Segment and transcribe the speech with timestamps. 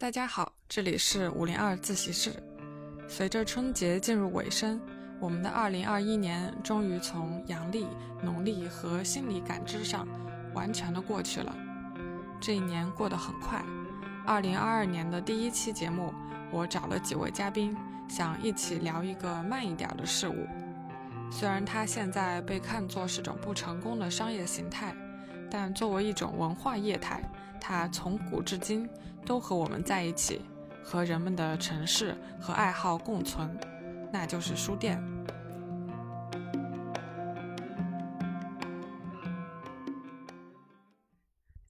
[0.00, 2.32] 大家好，这里是五零二自习室。
[3.06, 4.80] 随着春节进入尾声，
[5.20, 7.86] 我们的二零二一年终于从阳历、
[8.22, 10.08] 农历和心理感知上
[10.54, 11.54] 完全的过去了。
[12.40, 13.62] 这一年过得很快。
[14.26, 16.14] 二零二二年的第一期节目，
[16.50, 17.76] 我找了几位嘉宾，
[18.08, 20.46] 想一起聊一个慢一点的事物。
[21.30, 24.96] 虽然它现在被看作是种不成功的商业形态，
[25.50, 27.22] 但作为一种文化业态，
[27.60, 28.88] 它从古至今。
[29.26, 30.40] 都和我们在一起，
[30.82, 33.54] 和人们的城市和爱好共存，
[34.10, 34.98] 那就是书店。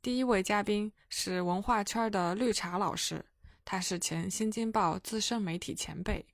[0.01, 3.23] 第一位嘉宾是文化圈的绿茶老师，
[3.65, 6.25] 他是前《新京报》资深媒体前辈，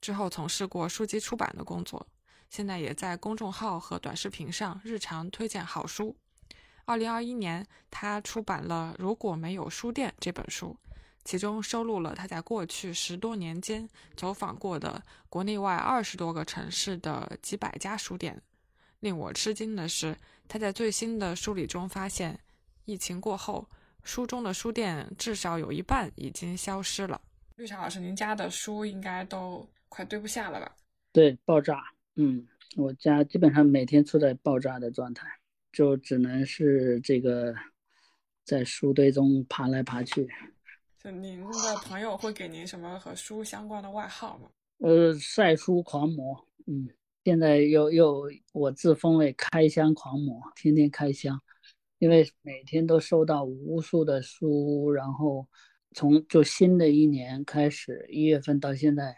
[0.00, 2.04] 之后从事过书籍出版的工作，
[2.50, 6.14] 现在也在公众号和短视频上日常推荐好书。
[6.86, 10.76] 二零二一年，他出版了《如果没有书店》这本书，
[11.24, 18.42] 其中收录了他在过去十多年间走访过的国内外二十多个城市的几百家书店。
[19.00, 22.38] 令我吃惊的是，他在最新的梳理中发现，
[22.84, 23.66] 疫情过后，
[24.02, 27.20] 书中的书店至少有一半已经消失了。
[27.56, 30.74] 绿茶老师，您家的书应该都快堆不下了吧？
[31.12, 31.82] 对，爆炸。
[32.16, 35.26] 嗯，我家基本上每天处在爆炸的状态。
[35.74, 37.52] 就只能是这个
[38.44, 40.28] 在书堆中爬来爬去。
[41.02, 44.48] 就您的朋友会给您什么和书相关的外号吗？
[44.78, 46.46] 呃，晒书狂魔。
[46.66, 46.88] 嗯，
[47.24, 51.38] 现在又又我自封为开箱狂魔，天天开箱，
[51.98, 55.46] 因为每天都收到无数的书，然后
[55.92, 59.14] 从就新的一年开始，一月份到现在，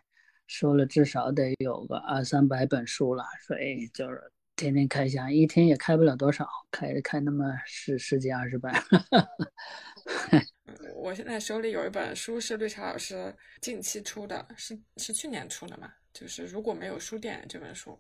[0.47, 4.33] 收了至少得有个二三百本书了，所以就是。
[4.57, 8.73] 天天开箱，一天也开不了多少，开开那么十十几二十本。
[10.97, 15.93] 我现在手里有一本书是绿茶老师近期出的，是是去年出的嘛？
[16.13, 17.99] 就是如果没有书店这本书。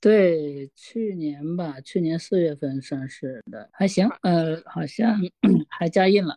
[0.00, 4.08] 对，去年吧，去年四月份上市的，还行。
[4.22, 5.16] 呃，好像
[5.70, 6.36] 还加印了。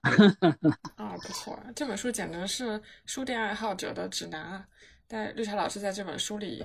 [0.95, 4.67] 啊， 不错，这本书简直是书店爱好者的指南啊！
[5.07, 6.63] 但绿茶老师在这本书里。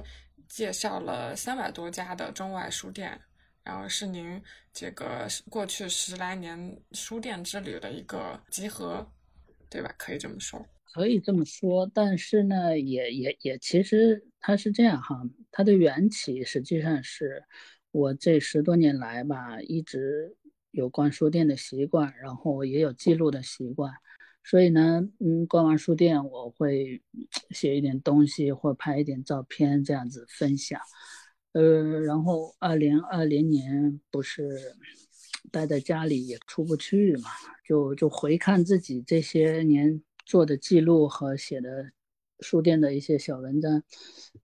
[0.49, 3.21] 介绍了三百多家的中外书店，
[3.63, 4.43] 然后是您
[4.73, 9.09] 这个过去十来年书店之旅的一个集合，
[9.69, 9.95] 对吧？
[9.97, 11.89] 可以这么说，可以这么说。
[11.95, 17.45] 但是呢，也也也，其实它是这样哈，它的缘起实际上是
[17.93, 20.37] 我这十多年来吧，一直
[20.73, 23.93] 有逛书店的习惯，然后也有记录的习惯。
[24.43, 27.01] 所以呢，嗯，逛完书店，我会
[27.51, 30.81] 写一点东西或拍一点照片，这样子分享。
[31.53, 34.75] 呃，然后二零二零年不是
[35.51, 37.31] 待在家里也出不去嘛，
[37.67, 41.91] 就就回看自己这些年做的记录和写的
[42.41, 43.83] 书店的一些小文章，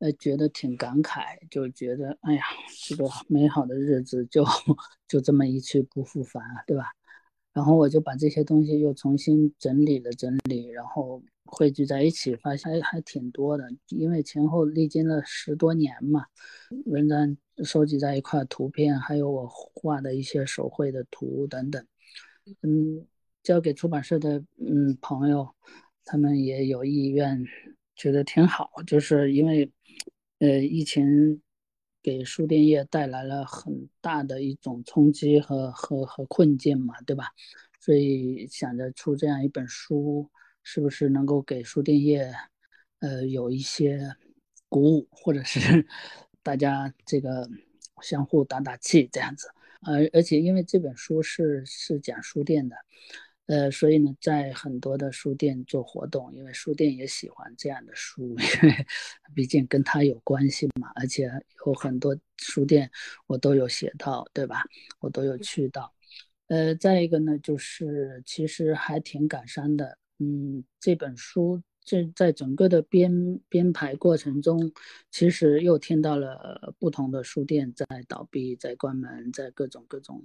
[0.01, 2.43] 呃，觉得挺感慨，就觉得哎呀，
[2.87, 4.45] 这个美好的日子就
[5.09, 6.93] 就这么一去不复返了，对吧？
[7.57, 13.65] 然后我就把这些东西又重新整理了整理，然后汇聚在一起，发现还挺多的。
[13.89, 16.27] 因为前后历经了十多年嘛，
[16.85, 17.35] 文章
[17.65, 21.83] 收集在一块，图片还有我画的一些手绘的图等等，
[22.61, 23.07] 嗯，
[23.43, 25.49] 交给出版社的嗯朋友，
[26.05, 27.43] 他们也有意愿，
[27.95, 28.69] 觉得挺好。
[28.87, 29.73] 就是因为，
[30.41, 31.41] 呃，疫情。
[32.07, 37.33] 给书店业带来了很大的一种冲击和和和困境嘛，对吧？
[37.81, 40.31] 所以想着出这样一本书，
[40.63, 42.33] 是不是能够给书店业，
[43.01, 44.15] 呃，有一些
[44.69, 45.85] 鼓舞，或者是
[46.45, 47.51] 大家这个
[48.01, 49.49] 相互打打气这样子。
[49.81, 52.77] 而而且因为这本书是是讲书店的。
[53.47, 58.87] 呃，所以呢，在很多的书店做活动，因为书店也喜欢这样的书， 因为
[59.35, 60.91] 毕竟跟他有关系嘛。
[60.97, 61.31] 而且
[61.67, 62.91] 有很多书店
[63.27, 64.65] 我都有写到，对吧？
[64.99, 65.95] 我都有去到。
[66.49, 69.99] 呃，再一个呢，就是其实还挺感伤的。
[70.19, 74.71] 嗯，这本书这在整个的编编排过程中，
[75.11, 80.23] 其实又听到了不同的书店在倒闭、在关门、在各种各种。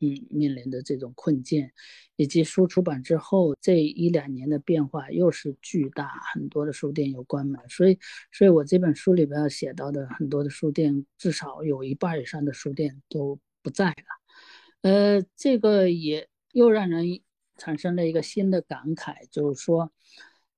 [0.00, 1.70] 嗯，面临的这种困境，
[2.16, 7.96] 以及书出版之后这一两年的变化又是巨大，很多的书店有关门，所以，
[8.32, 13.94] 所以我这本书里边要写到的很多的书店，至少有一半以上的书店都不在了。
[14.82, 17.06] 呃，这个也又让人
[17.56, 19.92] 产生了一个新的感慨，就是说，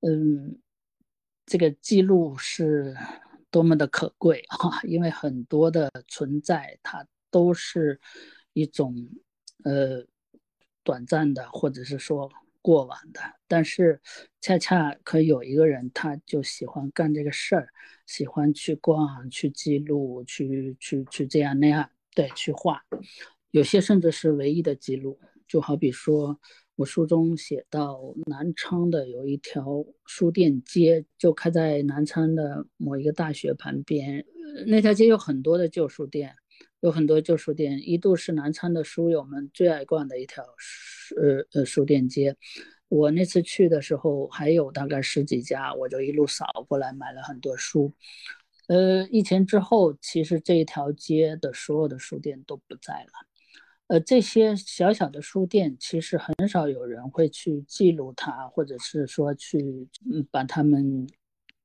[0.02, 0.58] 嗯，
[1.46, 2.94] 这个记录是
[3.50, 8.00] 多么的可贵啊， 因为很多的存在，它都是
[8.52, 8.94] 一种。
[9.64, 10.06] 呃，
[10.84, 12.30] 短暂的，或者是说
[12.62, 13.20] 过往的。
[13.48, 14.00] 但是
[14.40, 17.68] 恰恰可有一个人，他就喜欢干这个事儿，
[18.06, 22.80] 喜欢去逛、去记录、去去去这样那样，对，去画。
[23.50, 25.18] 有些甚至是唯一的记录，
[25.48, 26.38] 就好比说。
[26.78, 34.24] 我书中写到，南昌的有一条书店街，就开在南昌的某一个大学旁边。
[34.64, 36.32] 那条街有很多的旧书店，
[36.78, 42.36] 有很多旧书店，一度是南昌的书友们最爱逛的一条书呃呃书店街。
[42.88, 47.92] 我那次去的时候，还有大概十几家，我就一路扫过来，买了很多书。
[48.68, 53.27] 呃，疫情之后，其实这一条街的所有的书店都不在了。
[53.88, 59.58] 呃，这些小小的书店其实很少有人会去记录它，或者是说去
[60.10, 61.06] 嗯把它们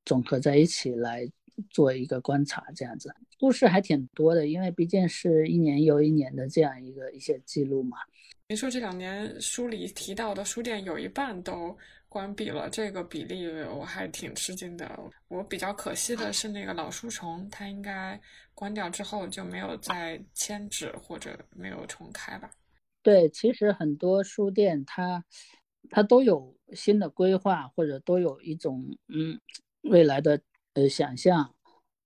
[0.04, 1.30] 总合在一起来
[1.70, 7.98] 做一个观察，这样子故事还挺多的，因为毕竟是一年又一年的这样一个一些记录嘛。
[8.48, 11.76] 您说这两年书里提到的书店有一半都。
[12.06, 13.44] 关闭了这个比例，
[13.76, 14.88] 我还挺吃惊的。
[15.26, 18.20] 我比较可惜的是，那个老书虫，它应该
[18.54, 22.50] 关掉之后就没有再迁址或者没有重开吧？
[23.02, 25.24] 对，其实很多书店它
[25.90, 29.38] 它都有新的规划，或者都有一种嗯
[29.82, 30.40] 未来的
[30.74, 31.54] 呃想象，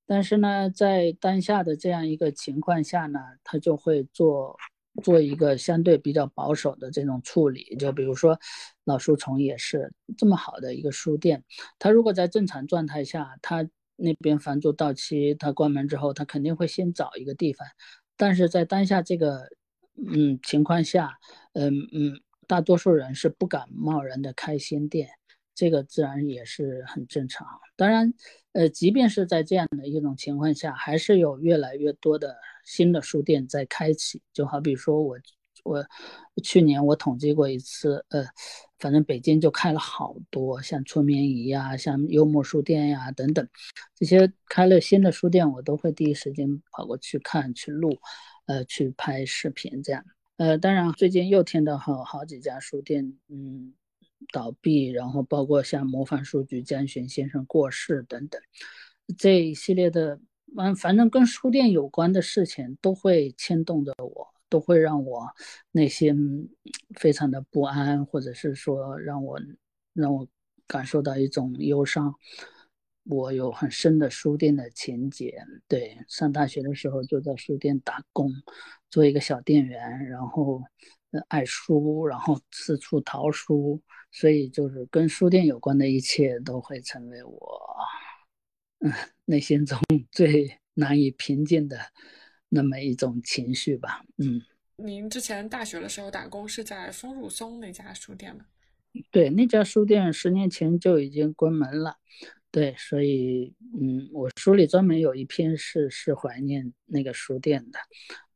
[0.07, 4.57] 但是呢，在当下的这样一个情况下呢，它就会做。
[5.01, 8.37] 做一个相对比较保守的这种处理，就比如说
[8.83, 11.45] 老书虫也是这么好的一个书店，
[11.79, 13.65] 它如果在正常状态下，它
[13.99, 17.69] 那边房租到期，他关门之后，他肯定会先找一个地方。
[18.17, 19.49] 但是在当下这个
[19.97, 21.19] 嗯情况下，
[21.53, 25.11] 嗯嗯，大多数人是不敢贸然的开新店，
[25.55, 27.47] 这个自然也是很正常。
[27.77, 28.15] 当然，
[28.53, 32.37] 呃，即便是在这样的一种情况下，还是有越来越多的。
[32.65, 35.17] 新的书店在开启，就好比说我，
[35.65, 35.83] 我
[36.45, 38.27] 去年我统计过一次，呃，
[38.79, 43.49] 反正北京就开了好多，像春眠仪呀，像幽默书店呀等等，
[43.95, 47.99] 这些开了新的书店，我都会第一时间跑过去看、去录，
[48.47, 50.05] 呃，去拍视频这样。
[50.37, 53.75] 呃，当然最近又听到好好几家书店，嗯，
[54.33, 58.41] 倒闭，然后包括像模范书局江巡先生过世等等，
[59.17, 60.21] 这一系列的。
[60.57, 65.27] 嗯，反正跟书店有关的事情都会牵动着我，都会让我
[65.73, 66.49] 内心
[66.97, 69.41] 非常的不安，或者是说让我
[69.93, 70.27] 让我
[70.67, 72.15] 感受到一种忧伤。
[73.05, 78.31] 我有很深的书店的情节，对，上大学的时候就在书店打工，
[78.91, 80.63] 做一个小店员，然后
[81.29, 83.81] 爱书，然后四处淘书，
[84.11, 87.77] 所以就是跟书店有关的一切都会成为我。
[88.81, 88.93] 嗯，
[89.25, 89.79] 内心中
[90.13, 91.79] 最难以平静的
[92.49, 94.05] 那么一种情绪吧。
[94.19, 94.43] 嗯，
[94.77, 98.45] 您之前大学的时候打工是在丰入松那家书店吗？
[99.11, 101.97] 对，那家书店十年前就已经关门了。
[102.51, 107.79] 对，所以嗯，我书里专门有一篇是是怀念那个书店的，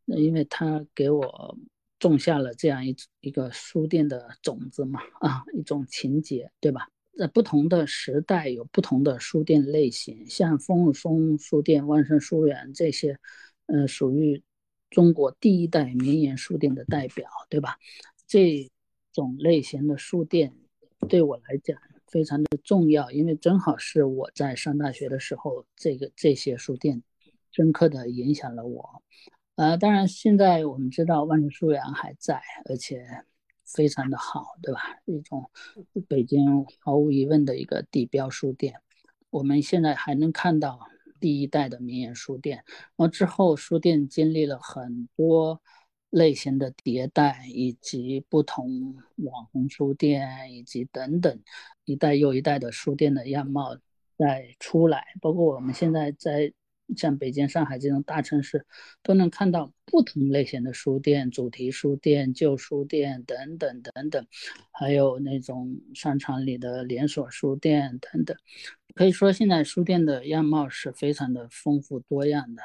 [0.04, 1.56] 那因为他给我
[1.98, 6.86] 种下了这样一一个书店的种子嘛，啊，一种情节，对吧？
[7.16, 13.18] 在不同的时代有不同的书店类型，像丰入松书店、万盛书园这些，
[13.66, 14.42] 呃，属于
[14.90, 17.78] 中国第一代民营书店的代表，对吧？
[18.26, 18.70] 这
[19.12, 20.54] 种类型的书店
[21.08, 27.02] 对我来讲非常的重要，因为正好是我在上大学的时候，这个这些书店
[27.50, 29.02] 深刻的影响了我。
[29.56, 33.24] 呃，当然现在我们知道万盛书园还在，而且。
[33.64, 34.80] 非常的好，对吧？
[35.06, 35.48] 一种
[36.06, 38.74] 北京毫无疑问的一个地标书店。
[39.30, 40.78] 我们现在还能看到
[41.22, 42.56] 第一代的民营书店，
[42.96, 45.62] 然后之后书店经历了很多
[46.10, 51.40] 类型的迭代，以及不同网红书店，以及等等
[51.84, 53.78] 一代又一代的书店的样貌
[54.18, 55.06] 在出来。
[55.20, 56.52] 包括我们现在在。
[56.96, 58.66] 像北京、上海这种大城市，
[59.02, 64.26] 都能看到不同类型的书店，主题书店、旧书店等等等等，
[64.70, 68.36] 还有那种商场里的连锁书店等等。
[68.94, 72.62] 可以说，现在书店的样貌是非常的丰富多样的。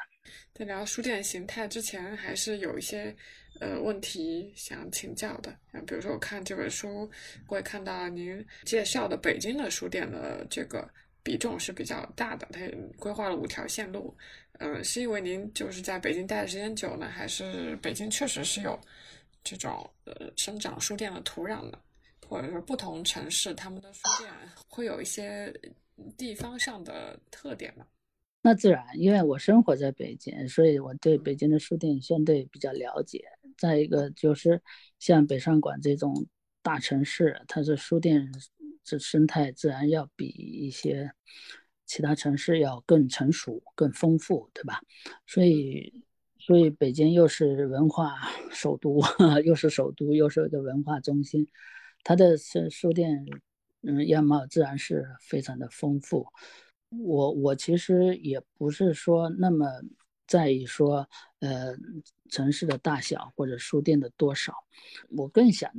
[0.53, 3.15] 在聊书店形态之前，还是有一些
[3.61, 5.55] 呃问题想请教的。
[5.85, 7.09] 比如说，我看这本书，
[7.47, 10.89] 我也看到您介绍的北京的书店的这个。
[11.27, 12.61] 比重是比较大的，它
[12.97, 14.15] 规划了五条线路，
[14.59, 18.79] 嗯，是因为您就是在北京待的时间久呢，还是北京确实是有
[19.43, 21.77] 这种呃生长书店的土壤的，
[22.25, 24.31] 或者说不同城市他们的书店
[24.69, 25.53] 会有一些
[26.17, 27.85] 地方上的特点呢？
[28.41, 33.21] 那自然，因为我生活在北京，所以我对北京的书店相对比较了解。
[33.57, 34.61] 再一个就是
[34.97, 36.25] 像北上广这种。
[36.63, 38.29] 大城市，它的书店
[38.87, 41.11] 这生态自然要比一些
[41.85, 44.79] 其他城市要更成熟、更丰富，对吧？
[45.25, 46.05] 所以，
[46.39, 48.15] 所以北京又是文化
[48.49, 49.01] 首都，
[49.43, 51.45] 又是首都，又是一个文化中心，
[52.01, 53.25] 它的书书店，
[53.81, 56.25] 嗯，样貌自然是非常的丰富。
[56.89, 59.67] 我我其实也不是说那么
[60.25, 61.75] 在意说，呃，
[62.29, 64.53] 城市的大小或者书店的多少，
[65.09, 65.69] 我更想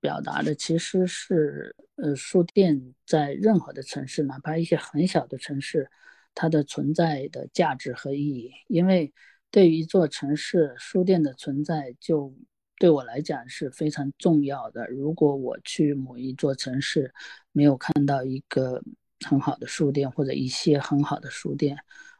[0.00, 5.90] 表达的其实是，呃，书店在任何的城市，哪怕一些很小的城市，
[6.34, 8.50] 它的存在的价值和意义。
[8.68, 9.12] 因为
[9.50, 12.34] 对于一座城市，书店的存在就
[12.78, 14.86] 对我来讲是非常重要的。
[14.88, 17.12] 如果我去某一座城市，
[17.52, 18.82] 没有看到一个。
[19.26, 21.74] 很好的书店或者一些很好的书店，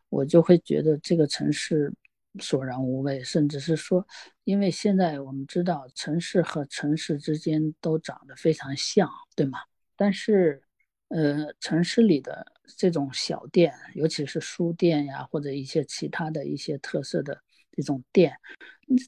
[0.08, 1.92] 我就会觉得这个城市
[2.40, 4.06] 索然无味，甚至是说，
[4.44, 9.58] 因为现在我们知道城市和城市之间都长得非常像，对吗？
[9.96, 10.62] 但是，
[11.08, 17.40] 呃，城市里的这种小店，尤其是书店呀，或者一些其他的一些特色的
[17.72, 18.36] 这种店，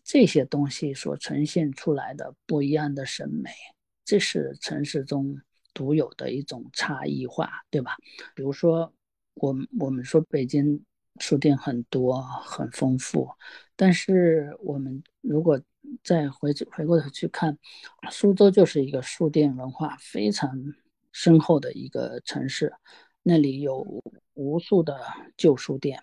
[0.05, 3.51] 这些东西所呈现出来的不一样的审美，
[4.05, 5.41] 这是城市中。
[5.75, 7.95] 独有的一种差异化，对吧？
[8.35, 8.93] 比如说，
[9.35, 10.83] 我们我们说北京
[11.19, 13.29] 书店很多很丰富，
[13.77, 15.61] 但是我们如果
[16.03, 17.59] 再回去回过头去看，
[18.11, 20.51] 苏州就是一个书店文化非常
[21.13, 22.73] 深厚的一个城市，
[23.23, 23.85] 那里有
[24.35, 25.01] 无数的
[25.37, 25.99] 旧书店。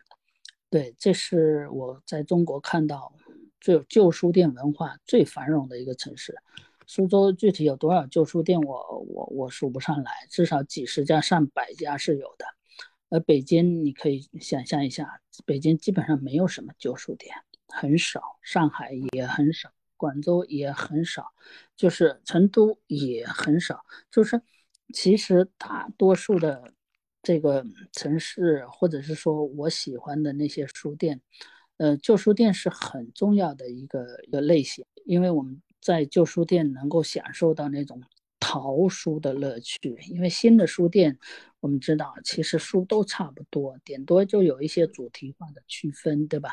[0.69, 3.13] 对，这是我在中国看到
[3.61, 6.35] 最有旧书店文化最繁荣的一个城市。
[6.87, 12.45] 苏州具体有多少旧书店，我我我数不上来，至少几十家、上百家是有的。
[13.09, 17.35] 而北京，你可以想象一下，北京基本上没有什么旧书店，
[17.67, 18.21] 很少。
[18.41, 21.33] 上海也很少，广州也很少，
[21.75, 23.85] 就是成都也很少。
[24.11, 24.41] 就是
[24.93, 26.73] 其实大多数的
[27.21, 31.21] 这个城市，或者是说我喜欢的那些书店，
[31.77, 35.61] 呃，旧书店是很重要的一个一个类型，因为我们。
[35.81, 38.01] 在旧书店能够享受到那种
[38.39, 41.17] 淘书的乐趣，因为新的书店，
[41.59, 46.51] 我们知道其实书都差不多，顶多就有一些主题化的区分，对吧？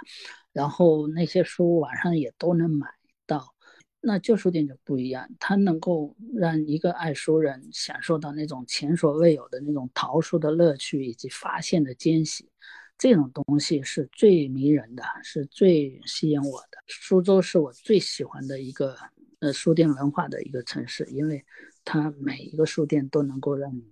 [0.52, 2.86] 然后那些书网上也都能买
[3.26, 3.54] 到。
[4.00, 12.48] 那旧书店就不一样，它能够让一个爱书人享受到那种前所未有的那种淘书的乐趣以及发现的惊喜，
[12.96, 16.78] 这种东西是最迷人的，是最吸引我的。
[16.86, 18.96] 苏州是我最喜欢的一个。
[19.42, 21.44] 呃，书店文化的一个城市，因为
[21.84, 23.82] 它每一个书店都能够让你，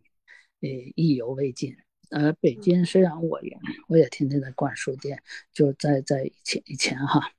[0.61, 1.76] 呃，意犹未尽。
[2.11, 3.56] 而北京虽然我也
[3.87, 7.32] 我也天天在逛书店，就在在以前以前哈，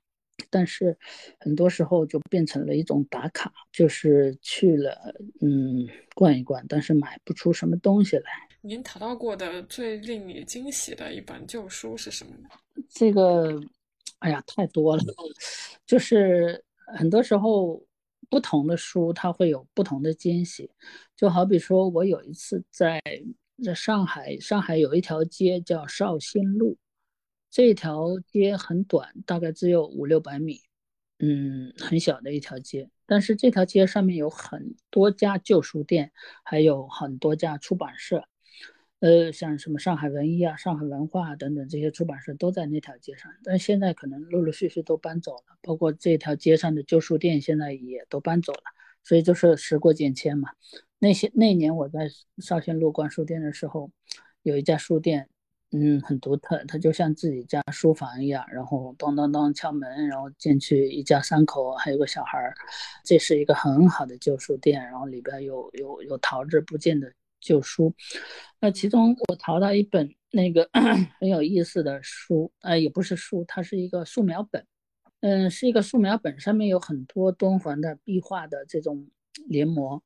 [0.48, 0.96] 但是
[1.38, 8.30] 很多时候就变成了一种打卡，就是去了嗯逛一逛，但是买不出什么东西来。
[8.62, 12.48] 您淘到过的最令你惊喜的一本旧书是什么呢？
[12.88, 13.60] 这个，
[14.20, 15.02] 哎呀，太多了，
[15.86, 16.64] 就是
[16.96, 17.84] 很多时候。
[18.32, 20.70] 不同的书，它会有不同的惊喜。
[21.14, 22.98] 就好比说，我有一次在
[23.62, 26.78] 在上海，上海有一条街叫绍兴路，
[27.50, 30.62] 这条街很短，大概只有五六百米，
[31.18, 32.88] 嗯，很小的一条街。
[33.04, 36.10] 但是这条街上面有很多家旧书店，
[36.42, 38.24] 还有很多家出版社。
[39.02, 48.62] 呃，像什么上海文艺啊、上海文化等等这些出版社都在那条街上，但现在可能陆陆续续都搬走了，包括这条街上的旧书店现在也都搬走了，
[49.02, 50.50] 所以就是时过境迁嘛。
[51.00, 53.90] 那些那年我在绍兴路逛书店的时候，
[54.44, 55.28] 有一家书店，
[55.72, 62.54] 嗯，很独特，它就像自己家书房一样，然后咚咚咚敲门，然后进去一家三口，还有个小孩儿，
[63.04, 67.12] 这是一个很好的旧书店，然后里边有有有陶制不尽的。
[67.42, 67.94] 旧书，
[68.60, 70.70] 那其中我淘到一本那个
[71.20, 74.64] 很有意思的书，呃，也不是书，它是一个素描本，
[75.20, 79.06] 嗯，是一个素描本，上面有很多敦煌的壁画的这种
[79.48, 80.00] 临摹。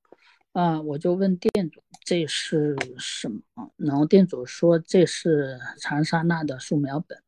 [0.57, 7.19] 啊，我就问店主这是什么，然后店主说这是长沙那的素描本，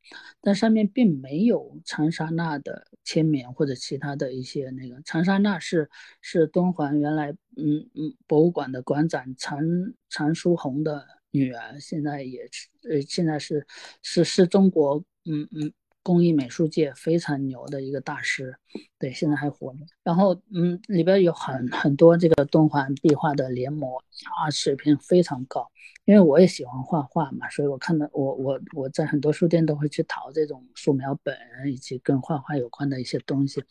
[0.41, 5.03] 但上面并没有长沙那的签名或者其他的一些那个。
[5.05, 5.91] 长沙那是
[6.23, 9.61] 是敦煌原来嗯嗯博物馆的馆长常
[10.09, 13.67] 常书鸿的女儿，现在也是呃现在是
[14.01, 15.71] 是是中国嗯嗯。
[16.09, 18.57] 工艺美术界非常牛的一个大师，
[18.99, 19.81] 对，现在还活着。
[20.03, 23.99] 然后，嗯，里边有很很多这个敦煌壁画的临摹
[24.41, 25.71] 啊，水平非常高。
[26.07, 31.37] 因为我也喜欢画画嘛，所以我看到我我我在很多书店都会去淘这种素描本
[31.71, 33.63] 以及跟画画有关的一些东西。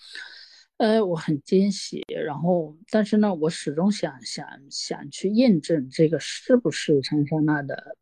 [0.78, 7.98] 呃，我很惊喜，然后，但是呢，我始终想想想去验证这个是不是长沙那的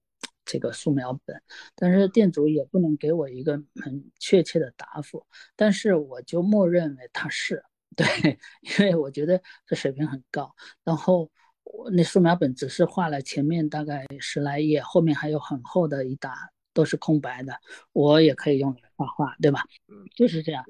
[0.46, 1.42] 这个素描本，
[1.76, 5.26] 但是店主也不能给我一个很确切的答复，
[5.56, 7.64] 但是我就默认为他是
[7.96, 11.32] 对，因为我觉得这水平很高，然后
[11.64, 16.34] 我那素描本只是画了前面大概十来页，后面还有很厚的一沓
[16.74, 17.58] 都是空白的，
[17.94, 19.62] 我也可以用来画画，对吧？
[19.88, 20.64] 嗯，就是这样。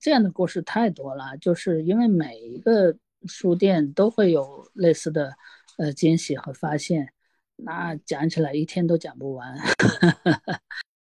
[0.00, 5.36] 这样的故事太多了，就是因为每一个书店都会有类似的
[5.78, 7.12] 呃惊喜和发现，
[7.56, 9.56] 那讲起来一天都讲不完。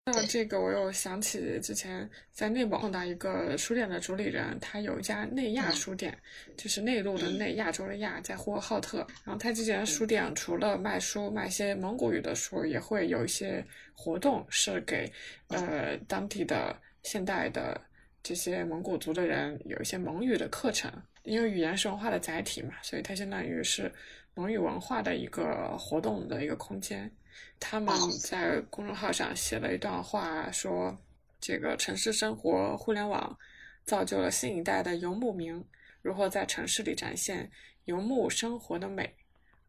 [0.07, 6.17] 那这个我又想起之前在内蒙碰到一个书店的主理人，他有一家内亚书店，
[6.57, 9.07] 就是内陆的内，亚洲的亚，在呼和浩特。
[9.25, 13.63] 然后他这家书店除了卖书，卖一些蒙古语的书，也会有一些
[13.95, 15.13] 活动，是给
[15.49, 17.81] 呃当地的现代的。
[18.21, 23.91] 这些蒙古族的人有一些蒙语的课程，因为语言是文化的载体嘛，所以它相当于是
[24.39, 27.11] 蒙语文化的一个活动的一个空间。
[27.59, 27.93] 他们
[28.23, 30.97] 在公众号上写了一段话，说
[31.41, 33.37] 这个城市生活互联网
[33.85, 35.65] 造就了新一代的游牧民，
[36.03, 37.51] 如何在城市里展现
[37.87, 39.13] 游牧生活的美。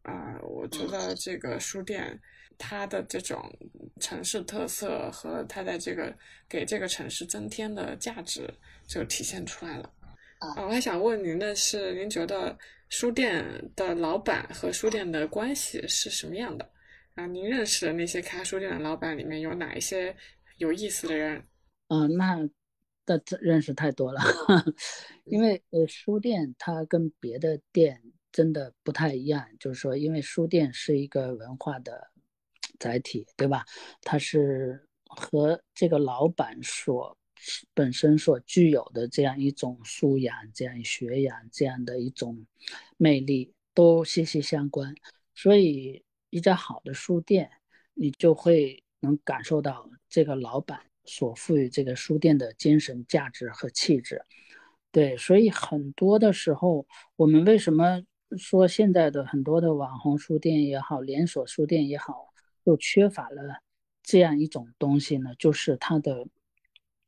[0.02, 2.20] 啊，我觉得这个书店。
[2.62, 3.42] 它的这种
[4.00, 6.14] 城市特色和它在这个
[6.46, 8.52] 给这个城市增添的价值
[8.86, 9.90] 就体现出来了。
[10.40, 12.54] 啊，我还想问您的是，您觉得
[12.90, 13.44] 书店
[13.74, 16.70] 的老板和书店的关系是什么样的？
[17.14, 20.14] 啊，您认识的那些开书店的老板里面有哪一些
[20.58, 21.42] 有意思的人？
[21.88, 22.36] 嗯，那
[23.06, 24.20] 的认识太多了，
[25.24, 32.10] 因为呃，书店它跟别的店真的不太一样，就是说，因为书店是一个文化的。
[32.78, 33.62] 载体对吧？
[34.00, 37.14] 它是和这个老板所
[37.74, 42.46] 本身所具有的这样一种素养、这样学养、这样的一种
[42.96, 44.94] 魅力都息息相关。
[45.34, 47.50] 所以，一家好的书店，
[47.94, 54.22] 你就会能感受到这个老板所赋予这个书店的精神价值和气质。
[54.92, 56.86] 对，所以很多的时候，
[57.16, 58.02] 我们为什么
[58.36, 62.28] 说现在的很多的网红书店也好，连锁书店也好？
[62.66, 63.62] 就缺乏了
[64.02, 66.26] 这样一种东西呢，就是它的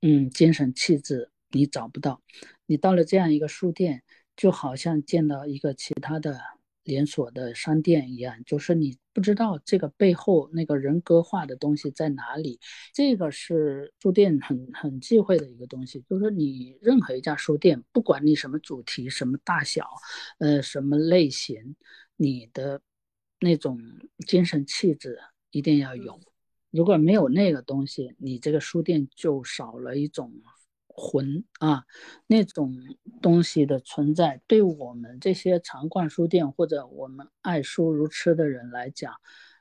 [0.02, 2.20] 嗯精神气质，你找不到。
[2.66, 4.02] 你到了这样一个书店，
[4.36, 6.40] 就好像见到一个其他的
[6.82, 12.58] 连锁的商店一样，就是你不知道这个背后那个人格化的东西在哪里。
[12.92, 19.88] 这个是书店很很忌讳的一个东西，就是你任何一家书店，不管你什么主题、什么大小、
[20.38, 21.76] 呃什么类型，
[22.16, 22.80] 你的
[23.38, 23.80] 那种
[24.26, 25.18] 精神气质。
[25.54, 26.18] 一定要有，
[26.72, 30.32] 如果没有那个东西，你这个书店就少了一种
[30.88, 31.84] 魂啊。
[32.26, 32.74] 那种
[33.20, 39.14] 东西的存在，对我们这些常逛书店或者我们爱书如痴的人来讲，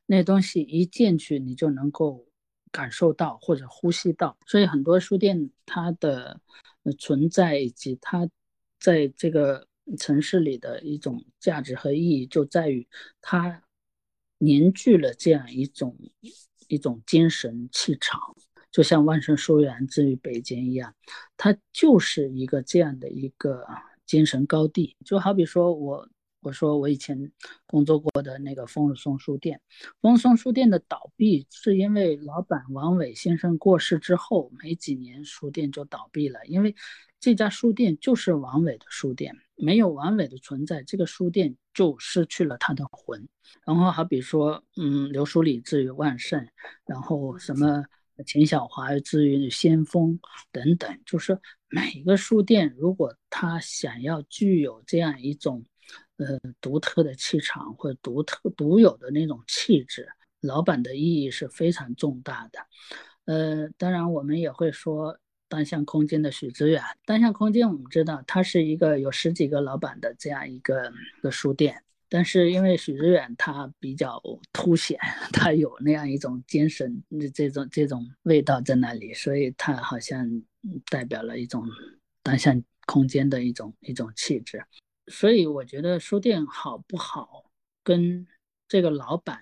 [0.06, 2.26] 那东西一进去你就能够
[2.72, 4.38] 感受到或者呼吸到。
[4.48, 6.40] 所以很多书店它的
[6.98, 8.28] 存在以及它
[8.80, 9.68] 在这个
[10.00, 12.88] 城市里的一种价值和意义，就在于
[13.22, 13.62] 它。
[14.44, 15.96] 凝聚了这样一种
[16.72, 18.18] 一种精神气场，
[18.72, 20.96] 就像万盛书园之于北京一样，
[21.36, 23.68] 它就是一个这样的一个
[24.06, 24.96] 精神高地。
[25.04, 26.08] 就好比说我
[26.42, 27.30] 我说我以前
[27.68, 29.60] 工作过的那个丰日松书店，
[30.02, 36.74] 丰日松书店的倒闭是因为老板王伟先生过世之后没几年，书店就倒闭了，因为
[37.22, 39.34] 这家书店就是王伟的书店。
[39.56, 43.30] 没有王伟的存在，这个书店就失去了它的魂。
[43.64, 46.48] 然后好比说，嗯，刘书礼至于万盛，
[46.84, 47.86] 然后什么
[48.26, 50.20] 钱小华至于先锋
[50.52, 55.64] 等等，就是每一个书店，如果他想要具有这样一种，
[56.18, 62.60] 呃，独特的气场或者独特独有的那种气质，老板的意义是非常重大的。
[63.26, 65.20] 呃，当然我们也会说。
[65.52, 74.98] 单向空间的许知远，单向空间我们知道，它是一个有十几个老板的这样一个一个书店，但是因为许知远他比较凸显，
[75.34, 80.26] 他有那样一种精神这种这种味道在那里，所以他好像
[80.90, 81.68] 代表了一种
[82.24, 84.64] 单向空间的一种一种气质。
[85.08, 87.52] 所以我觉得书店好不好，
[87.84, 88.26] 跟
[88.70, 89.38] 这个老板。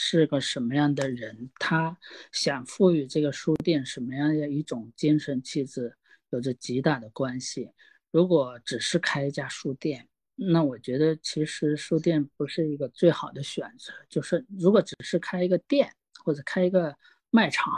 [0.00, 1.50] 是个什么样的人？
[1.58, 1.98] 他
[2.30, 5.92] 想赋予这个书店什么样的一种精神气质，
[6.30, 7.72] 有着极大的关系。
[8.12, 10.06] 如果只是开一家书店，
[10.36, 13.92] 那我觉得其实书店不是一个最好的选择。
[14.08, 15.92] 就是如果只是开一个店
[16.24, 16.96] 或者开一个
[17.30, 17.72] 卖场，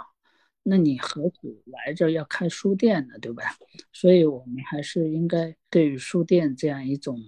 [0.63, 3.19] 那你何苦来这要开书店呢？
[3.19, 3.45] 对吧？
[3.95, 7.19] 所以我们还是应该对于书店这样一种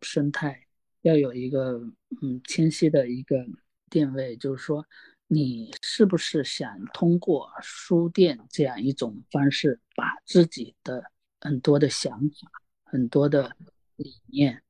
[0.00, 0.64] 生态，
[1.02, 1.80] 要有一个
[2.22, 3.44] 嗯清晰的一个
[3.90, 4.86] 定位，就是说，
[5.26, 11.04] 你是不是想通过书店这样一种方式，把自己的
[11.40, 12.50] 很多的想法、
[12.84, 13.54] 很多的
[13.96, 14.62] 理念，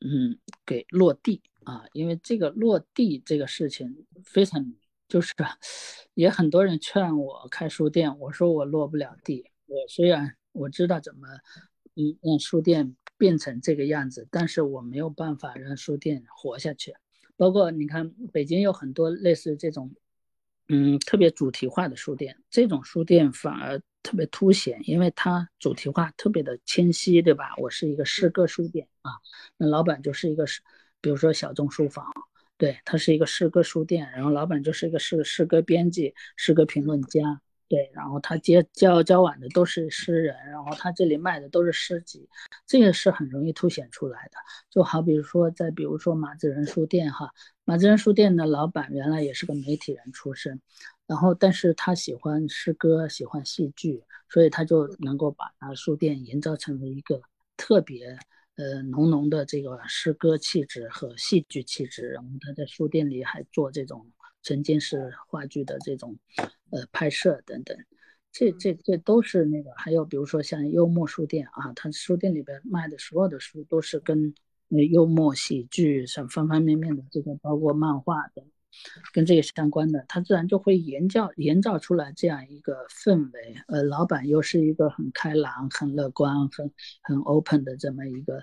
[0.00, 1.84] 嗯，给落地啊？
[1.92, 4.74] 因为这个落地这个事情非常。
[5.06, 5.34] 就是，
[6.14, 9.44] 也很多人劝我开书店，我说我落不了地。
[9.66, 11.28] 我虽然我知道怎么，
[11.94, 16.94] 嗯，让书店变成这个样子，但是我没有办法让书店活下去。
[17.36, 19.90] 包括你看，北京有很多类似这种，
[20.68, 27.54] 嗯，特别主题化的书店，这种书店反而特别凸显，因为它主题化特别的清晰，对吧？
[27.58, 29.12] 我是一个诗歌书店啊，
[29.56, 30.60] 那老板就是一个是，
[31.00, 32.06] 比如说小众书房。
[32.56, 37.40] 对，它是一个诗歌书店，然后老板就是一个诗诗歌编辑、诗歌评论家。
[37.68, 42.28] 对，然后他接交交往的都是诗人，然后他这里卖的都是诗集，
[42.66, 44.36] 这个是很容易凸显出来的。
[44.70, 47.32] 就好比如说，再比如说马自仁书店哈，
[47.64, 50.60] 马自仁书店的老板原来也是个媒体人出身，
[51.06, 57.20] 然后但是他喜欢诗歌，喜欢戏剧，所以他就能够把他书店营造成为一个
[57.56, 58.18] 特别。
[58.56, 64.06] 呃，浓浓的这个诗歌气质和戏剧气质，然后他在书店里还做这种
[64.44, 66.16] 沉浸式话剧的这种
[66.74, 67.76] 呃拍摄等等，
[68.30, 74.34] 这这这都是那个，还有比如说像幽默书店啊，他书店里边卖的所有的书都是跟
[74.68, 78.44] 那幽默喜剧上方方面面的这个，包括漫画的。
[79.12, 83.54] 跟这个相关的，他自然就会营造营造出来这样一个氛围。
[83.68, 88.40] 呃，老板又是一个很开朗、很乐观、很很 open 的这么一个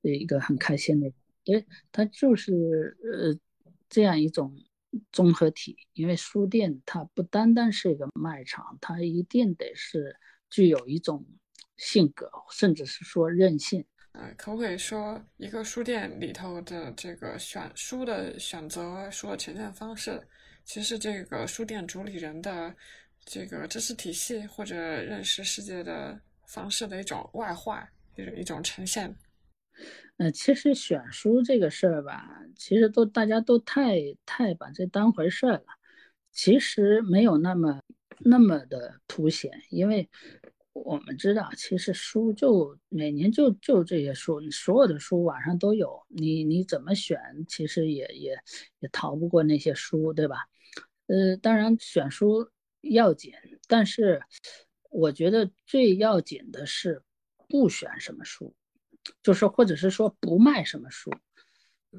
[0.00, 1.12] 一个很开心的，
[1.44, 3.38] 对，他就是呃
[3.90, 4.56] 这样一种
[5.12, 5.76] 综合体。
[5.92, 10.16] 因为书店它不单单是一个卖场，它一定得是
[10.50, 11.24] 具有一种
[11.76, 13.84] 性格，甚至是说韧性。
[14.12, 20.24] 呃，可不可以说一个书店里头的这个选书的选择、书的呈现方式，
[20.64, 22.72] 其实这个书店主理人的
[23.24, 29.12] 这个知识体系或者认识世界的方式的一种外化，一种一种呈现？
[30.18, 35.64] 呃，其实选书这个事儿吧，其实都大家都太太把这当回事儿了，
[36.32, 37.80] 其实没有那么
[38.20, 40.08] 那么的凸显，因为。
[40.74, 48.36] 我们知道，其实书就每年就就这些书，所有的书网上都有，你你怎么选，其实也也
[48.80, 50.38] 也逃不过那些书，对吧？
[51.06, 52.50] 呃，当然选书
[52.80, 53.32] 要紧，
[53.68, 54.20] 但是
[54.90, 57.00] 我觉得最要紧的是
[57.48, 58.52] 不选什么书，
[59.22, 61.10] 就是或者是说不卖什么书。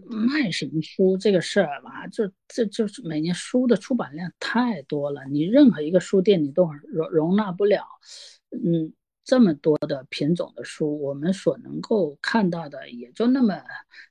[0.09, 7.85] 卖什么书这个事儿吧，就这就是每年书的出版量太多了，你任何一个书店你都容容纳不了。
[8.51, 8.91] 嗯，
[9.23, 13.61] 这么多的品种的书，我们所能够看到的也就那么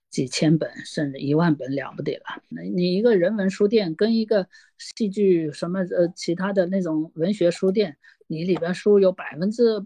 [0.08, 2.42] 几千本，甚至一万本了不得了。
[2.48, 9.84] 那你一个人文书店跟一个戏剧什么呃其他的那种文学书店，你里边书有百分之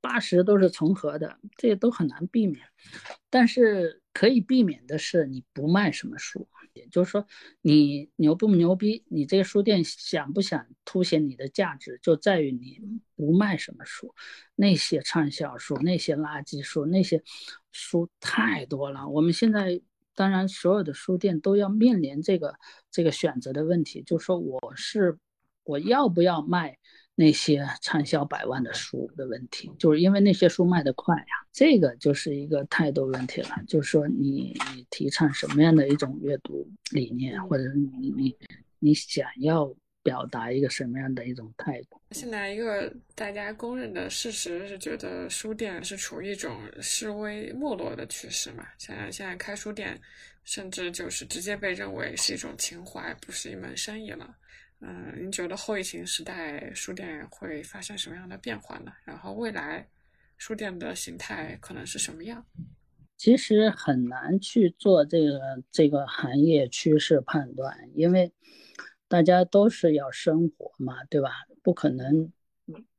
[0.00, 2.64] 八十都是重合的，这些都很难避免。
[3.30, 6.48] 但是可以避免的是，你不卖什么书。
[6.74, 7.26] 也就是说，
[7.60, 12.80] 你牛不牛逼，你这个书店想不想凸显你的价值，就在于你
[13.16, 14.14] 不卖什么书。
[14.54, 17.20] 那些畅销书、那些垃圾书、那些
[17.72, 19.08] 书太多了。
[19.08, 19.80] 我们现在
[20.14, 22.54] 当然所有的书店都要面临这个
[22.92, 25.18] 这个选择的问题，就是说我是
[25.64, 26.78] 我要不要卖。
[27.18, 33.60] 那些畅销百万的书的问题，就是因为那些书卖得快呀，这个就是一个态度问题了。
[33.66, 38.36] 就是说，你你提倡什么样的一种阅读理念，或者是你你
[38.78, 42.00] 你想要表达一个什么样的一种态度？
[42.12, 48.64] 现在一个大家公认的事实是，觉得书店是处于一种式微没落的趋势嘛。
[48.78, 50.00] 现在现在开书店，
[50.44, 54.36] 甚至就是直接被认为是一种情怀，不是一门生意了。
[54.80, 58.92] 嗯，你觉得后疫情时代书店会发生什么样的变化呢？
[59.04, 59.88] 然后未来
[60.36, 62.46] 书店的形态可能是什么样？
[63.16, 65.40] 其实很难去做这个
[65.72, 68.32] 这个行业趋势判断，因为
[69.08, 71.30] 大家都是要生活嘛，对吧？
[71.60, 72.32] 不可能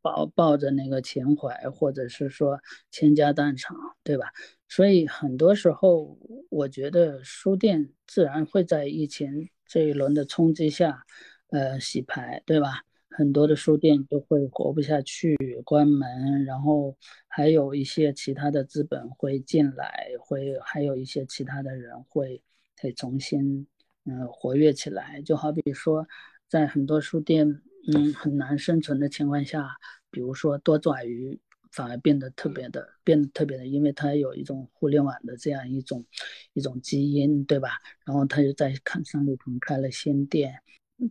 [0.02, 2.60] 抱抱着那个情怀，或者是说
[2.92, 4.34] 倾家荡产，对吧？
[4.68, 11.06] 所以很多时候，我觉得书店自然会在疫情这一轮的冲击下。
[11.52, 12.84] 呃，洗牌对吧？
[13.10, 15.36] 很多的书店都会活不下去，
[15.66, 16.96] 关门，然后
[17.28, 22.42] 还有一些其他的资本会进来，会还有一些其他的人会
[22.80, 23.68] 会重新
[24.06, 25.22] 嗯活跃起来。
[25.24, 26.08] 就好比说，
[26.48, 29.68] 在很多书店嗯很难生存的情况下，
[30.10, 31.38] 比如说多爪鱼
[31.72, 36.06] 反而变得特别的变得特别的，因为它有一种互联网的这样一种
[36.54, 37.72] 一种基因，对吧？
[38.06, 40.62] 然后它就在看三里屯开了新店，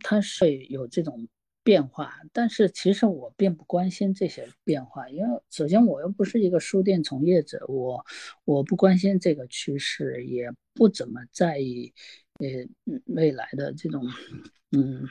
[0.03, 1.27] 它是有这种。
[1.61, 8.03] 变化，但是其实我并不关心这些变化，因为首先我又不是一个书店从业者，我
[8.43, 11.93] 我不关心这个趋势，也不怎么在意，
[12.39, 12.47] 呃，
[13.07, 14.03] 未来的这种，
[14.71, 15.05] 嗯，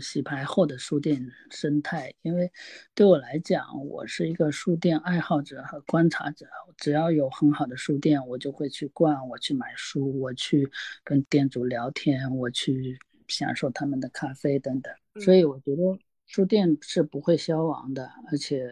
[0.00, 2.52] 洗牌后的书店生态，因为
[2.94, 10.70] 对我来讲，我是一个书店爱好者和观察者，只要有很好的书店，我就会去逛，我去买书，我去
[11.02, 12.96] 跟店主聊天，我去
[13.28, 14.94] 享受他们的咖啡等等。
[15.20, 18.68] 所以我觉得书店是不会消亡的，而且，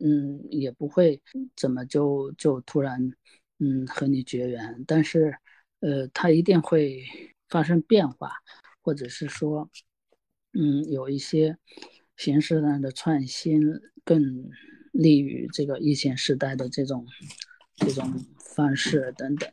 [0.00, 1.20] 嗯，也不会
[1.56, 3.12] 怎么就就突然，
[3.58, 4.84] 嗯，和你绝缘。
[4.86, 5.36] 但是，
[5.80, 7.02] 呃，它一定会
[7.48, 8.30] 发生变化，
[8.82, 9.70] 或者是说，
[10.52, 11.56] 嗯，有一些
[12.16, 13.60] 形式上的创新，
[14.04, 14.50] 更
[14.92, 17.06] 利于这个疫情时代的这种
[17.76, 19.50] 这种方式等等。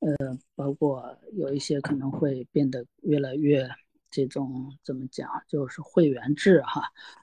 [0.00, 3.68] 呃，包括有一些可能会变得越来越。
[4.12, 6.82] 这种怎么讲，就是会员制哈，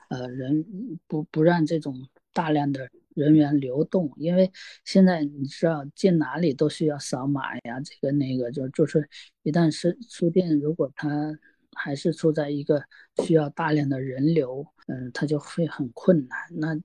[0.09, 0.65] 呃，人
[1.05, 4.49] 不不让这种大量的人员流动，因为
[4.85, 9.05] 现在你知道进哪里都需要扫码呀，这个那个就就是
[9.43, 11.37] 一旦是书店，如果它
[11.75, 12.81] 还是处在一个
[13.21, 16.39] 需要大量的人流，嗯，它就会很困难。
[16.51, 16.79] 那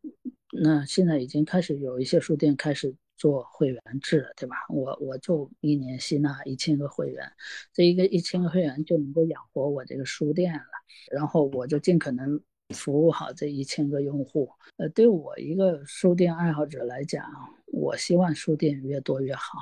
[0.51, 2.93] 那现在已经开始有一些书店开始。
[3.23, 4.57] 做会员制，对吧？
[4.69, 7.25] 我我就一年吸纳一千个会员，
[7.73, 10.65] 这一个一千个会员就能够养活我这个书店了。
[11.09, 14.51] 然后我就尽可能服务好这一千个用户。
[14.77, 17.25] 呃，对我一个书店爱好者来讲，
[17.67, 19.57] 我希望书店越多越好。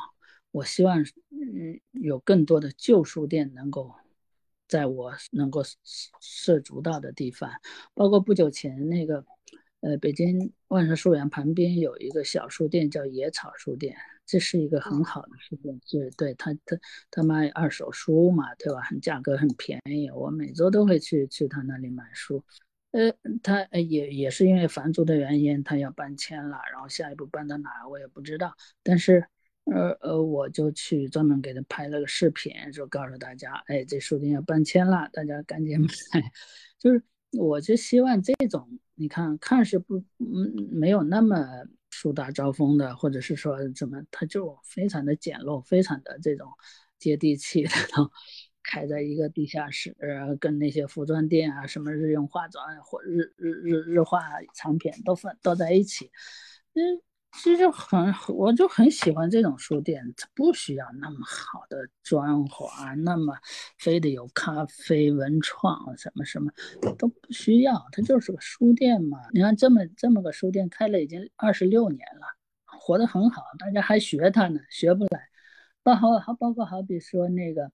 [0.52, 3.94] 我希望嗯有更多的旧书店能够
[4.66, 5.62] 在我能够
[6.18, 7.50] 涉足到的地方，
[7.92, 9.22] 包括不久前那个。
[9.80, 16.76] 呃，北京万盛书园旁边有一个小书店，叫野草书店，这是一个很好的书店，就是对他他
[17.10, 18.82] 他卖二手书嘛，对吧？
[18.82, 22.44] 很价格很便宜，我每周都会去去他那里买书。
[22.90, 23.10] 呃，
[23.42, 28.54] 他也也是因为房租的原因，他要搬迁了，然后下一步搬到哪儿我也不知道。
[28.82, 29.24] 但是，
[29.64, 35.88] 呃呃，我就去专门给他拍了个视频，就告诉大家，哎，这书店要搬迁了，大家赶紧买。
[36.78, 37.02] 就是。
[37.32, 41.36] 我就希望这种，你看看是不，嗯，没有那么
[41.90, 46.48] 树大招风的，或者是说怎么，它就非常的简陋，非常的这种
[46.98, 47.70] 接地气的，
[48.62, 49.96] 开在一个地下室，
[50.40, 54.20] 跟那些服装店啊，什么日用化妆或日日日日化
[54.54, 56.10] 产品都放都在一起，
[56.74, 57.00] 嗯。
[57.32, 63.34] 其实很，我就很喜欢这种书店，它不需要那么好的装潢，那么
[63.78, 66.50] 非得有咖啡、文创什么什么
[66.98, 69.18] 都不需要，它就是个书店嘛。
[69.32, 72.26] 你看这么这么个书店开了已经二十六年了，
[72.66, 75.28] 活得很好，大家还学它呢，学不来。
[75.82, 77.72] 包好好包括好比说那个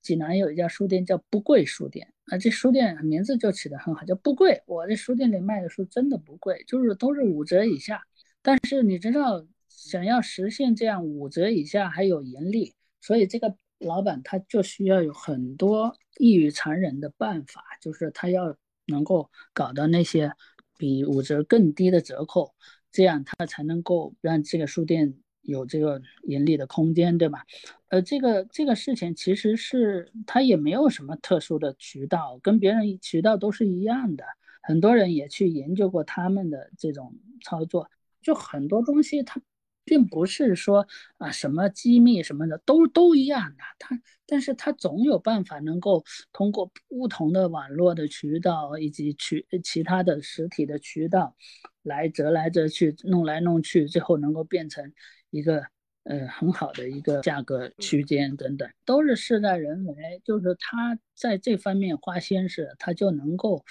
[0.00, 4.62] 济南有一家书店叫不贵书店啊，这书店名字就起得很好，叫不贵。
[4.66, 8.00] 我这书店里卖的书真的不贵，就是都是五折以下。
[8.46, 18.54] 但是你知道，想要实现这样五折以下还有盈利，所以这个老板他就需要有很多异于常人的办法，就是他要
[18.84, 20.30] 能够搞到那些
[20.76, 22.54] 比五折更低的折扣，
[22.92, 27.46] 这样他才能够让这个书店有这个盈利的空间，对吧？
[27.88, 34.24] 呃，这个这个事情其实是他也没有什么特殊的渠道，跟别人渠道都是一样的，
[34.60, 37.88] 很多人也去研究过他们的这种操作。
[38.24, 39.40] 就很多东西，它
[39.84, 40.86] 并不是说
[41.18, 51.36] 啊什么机密什么的都都一样的，它但是它总有办法能够通过不同的网络的渠道以及渠其他的实体的渠道
[51.82, 54.90] 来折来折去弄来弄去，最后能够变成
[55.28, 55.62] 一个
[56.04, 63.62] 呃很好的一个价格区间等等，都是事在人为，就是他在这方面花心思，他就能够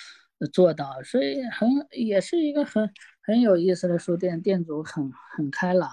[0.52, 2.88] 做到，所以很也是一个很。
[3.26, 5.90] 很有意思的书店，店主很很开朗。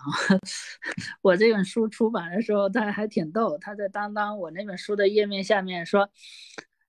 [1.22, 3.56] 我这本书出版的时候，他还挺逗。
[3.58, 6.10] 他在当当我那本书的页面下面说：“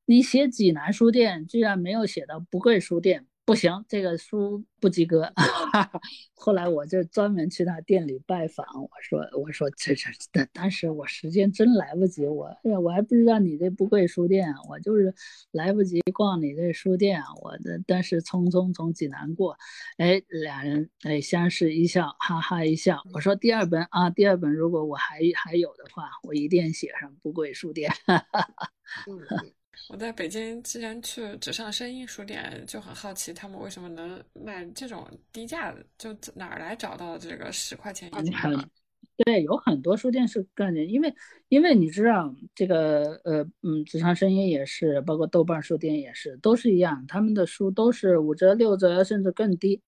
[0.05, 5.31] 你写济南书店，居然没有写到不贵书店。”不行，这个书不及格。
[6.35, 15.13] 后来我就专门去他店里拜访，我说：“我说这这，但当时我时间真来不及，我哎呀我还不知道你这不贵书店，我就是
[15.51, 19.57] 来不及逛你这书店，我的但是匆匆从济南过，
[19.97, 23.01] 哎，俩人哎相视一笑，哈哈一笑。
[23.13, 27.91] 我说第二本啊，第二本如果我还还有的话，我一定写上不贵书店。
[28.05, 29.45] ”哈哈哈
[29.89, 38.69] 我在北京之前去纸上声音书店，就很好奇他们为什么能卖这种低价的，就哪儿来找到这个十块钱一斤的？
[39.25, 41.13] 对，有很多书店是干的，因为
[41.49, 49.81] 因为你知道这个呃嗯，纸上声音也是，包括豆瓣书店也是，都是一样，他们的书都是五折、六折，甚至更低。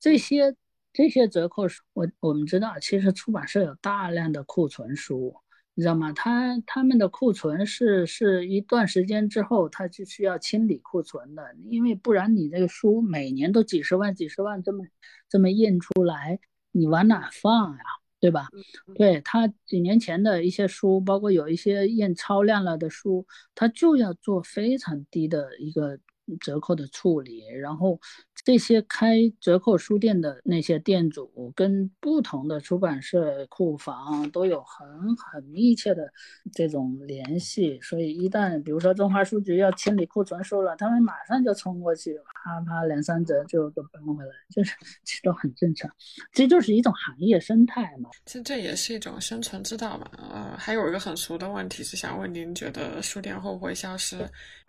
[0.00, 0.54] 这些
[0.92, 5.34] 这些折扣，我我们知道，其实出版社有大量的库存书。
[5.74, 6.12] 你知道吗？
[6.12, 14.84] 他他们的库存是是一段时间之后，他就需要清理库存的，因为不然你这个书每年都几十万、几十万这么
[15.28, 16.38] 这么印出来，
[16.70, 17.82] 你往哪放呀？
[18.20, 18.48] 对吧？
[18.94, 25.98] 对他几年前的一些书，包括有一些印超量了的书，他就要做非常低的一个。
[26.40, 28.00] 折扣的处理，然后
[28.44, 36.10] 这些开折扣书店的那些店主跟不同的出版社库房都有很很密切的
[36.52, 45.90] 这种联系，所以一旦比如说中华书局要清理库存书了，他们马上就冲过去，啪啪两三折就都搬回来，就是 其实都很正常，
[46.32, 48.10] 这就是一种行业生态嘛。
[48.26, 50.10] 其实这也是一种生存之道嘛。
[50.16, 54.28] 呃，还有一个很俗的问题是想问您，觉得书店会不会消失？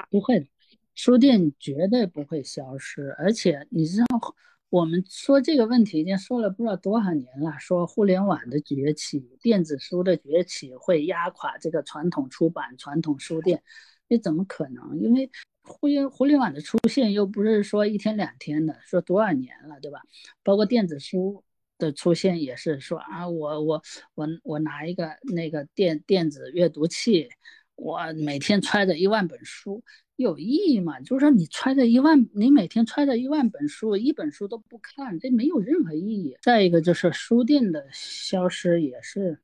[0.10, 0.48] 不会。
[0.96, 4.36] 书店绝对不会消失，而且你知道，
[4.70, 7.54] 我们说这个问题已经说了不知道多少年了。
[7.60, 13.62] 说互联网的崛起、电子书的崛起会压垮这个传统出版、传统书店，
[14.08, 14.98] 你怎么可能？
[15.00, 15.30] 因为
[15.64, 20.02] 互联互联网的出现又不是说一天两天的，说多少年了，对吧？
[20.44, 21.44] 包括电子书
[21.78, 23.82] 的出现也是说啊，我我
[24.14, 27.30] 我我拿一个那个电电子阅读器，
[27.76, 29.84] 我每天揣着一万本书。
[30.16, 31.00] 有意义吗？
[31.02, 36.38] 就是说，你揣着一万，你每天揣着一万本书，一本书都不看，这没有任何意义。
[36.42, 39.40] 再一个就是书店的消失也是，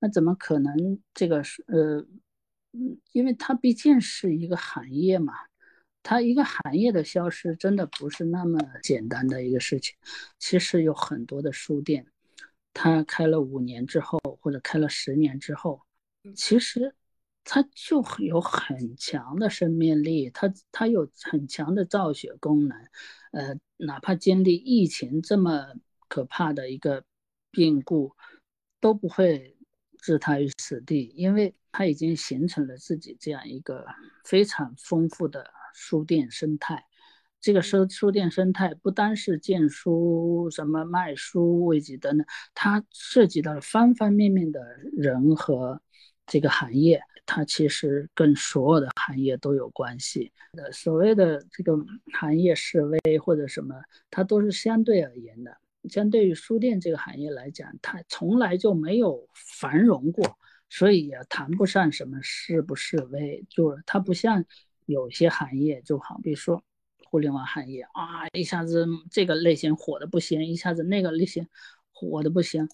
[0.00, 0.98] 那怎么可能？
[1.14, 1.98] 这个是呃，
[2.72, 5.34] 嗯，因为它毕竟是一个行业嘛，
[6.02, 9.94] 它一个行业的消失真的不是那么简单的一个事情。
[10.40, 12.04] 其实有很多的书店，
[12.74, 15.80] 它开了五年之后，或者开了十年之后，
[16.34, 16.94] 其实。
[17.48, 22.76] 它就有很强的生命力，它它有很强的造血功能，
[23.30, 25.64] 呃，哪怕经历疫情这么
[26.08, 27.04] 可怕的一个
[27.52, 28.16] 变故，
[28.80, 29.56] 都不会
[29.98, 33.86] 置它于死地，因为它已经形成了自己这样一个
[34.24, 36.84] 非常丰富的书店生态。
[37.40, 44.60] 这个书书店生态不单是建书、什么卖书、位置等等，它涉及到了方方面面的
[44.96, 45.80] 人和
[46.26, 47.00] 这个行业。
[47.26, 50.32] 它其实跟所有的行业都有关系。
[50.52, 51.76] 呃，所谓的这个
[52.14, 53.74] 行业示威或者什么，
[54.10, 55.54] 它都是相对而言的。
[55.90, 63.44] 相对于书店这个行业来讲，它从来就没有繁荣过，所以也谈不上什么示不示威。
[63.50, 64.44] 就是它不像
[64.86, 66.62] 有些行业，就好比说
[67.08, 71.46] 互联网行业啊，一下子这个类型火的不行，一下子那个类型
[71.92, 72.68] 火的不行。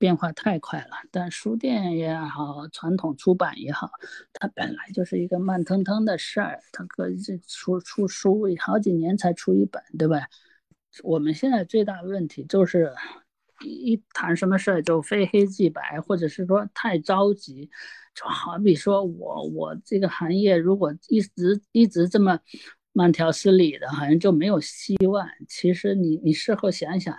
[0.00, 3.90] 变化太快了，但书店也好，传统出版也好，
[4.32, 6.58] 它本来就是一个慢腾腾的事儿。
[6.72, 10.26] 它可这出出书好几年才出一本，对吧？
[11.04, 12.90] 我们现在最大的问题就是，
[13.62, 17.68] 一谈什么事儿就非黑即白，或者是说太着急。
[18.14, 22.40] 就好比说我我这个行业如果一直一直这么
[22.94, 25.28] 慢条斯理的，好像就没有希望。
[25.46, 27.14] 其实你你事后想想，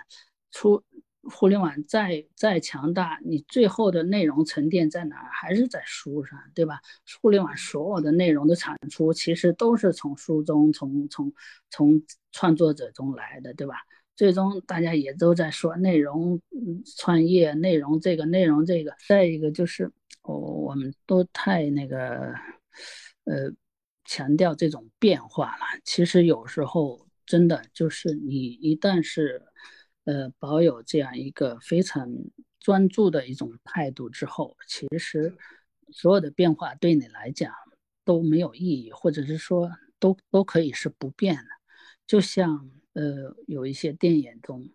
[0.50, 0.82] 出。
[1.30, 5.28] 互联网再再强大，你最后的内容沉淀在哪儿？
[5.32, 6.80] 还是在书上，对吧？
[7.20, 11.32] 互联网所有的内容的产出，其实都是从书中、从从
[11.70, 13.76] 从创作者中来的，对吧？
[14.16, 16.40] 最终大家也都在说内容
[16.96, 18.92] 创业、内容这个、内容这个。
[19.06, 22.34] 再一个就是，我我们都太那个，
[23.24, 23.52] 呃，
[24.04, 25.80] 强调这种变化了。
[25.84, 29.40] 其实有时候真的就是你一旦是。
[30.04, 32.08] 呃，保有这样一个非常
[32.58, 35.32] 专注的一种态度之后，其实
[35.92, 37.52] 所有的变化对你来讲
[38.04, 41.44] 都没有意义，或者是说都都可以是不变的。
[42.04, 44.68] 就像呃，有一些电影中，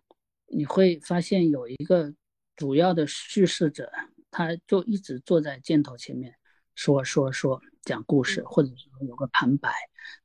[0.46, 2.14] 你会发现有一个
[2.56, 3.92] 主要的叙事者，
[4.30, 6.34] 他就一直坐在镜头前面
[6.74, 9.70] 说说说讲故事，或者说有个旁白，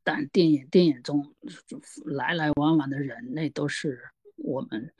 [0.01, 1.35] 但电影电影中
[2.05, 3.99] 来来往往的人，那都是。
[4.43, 4.93] 我们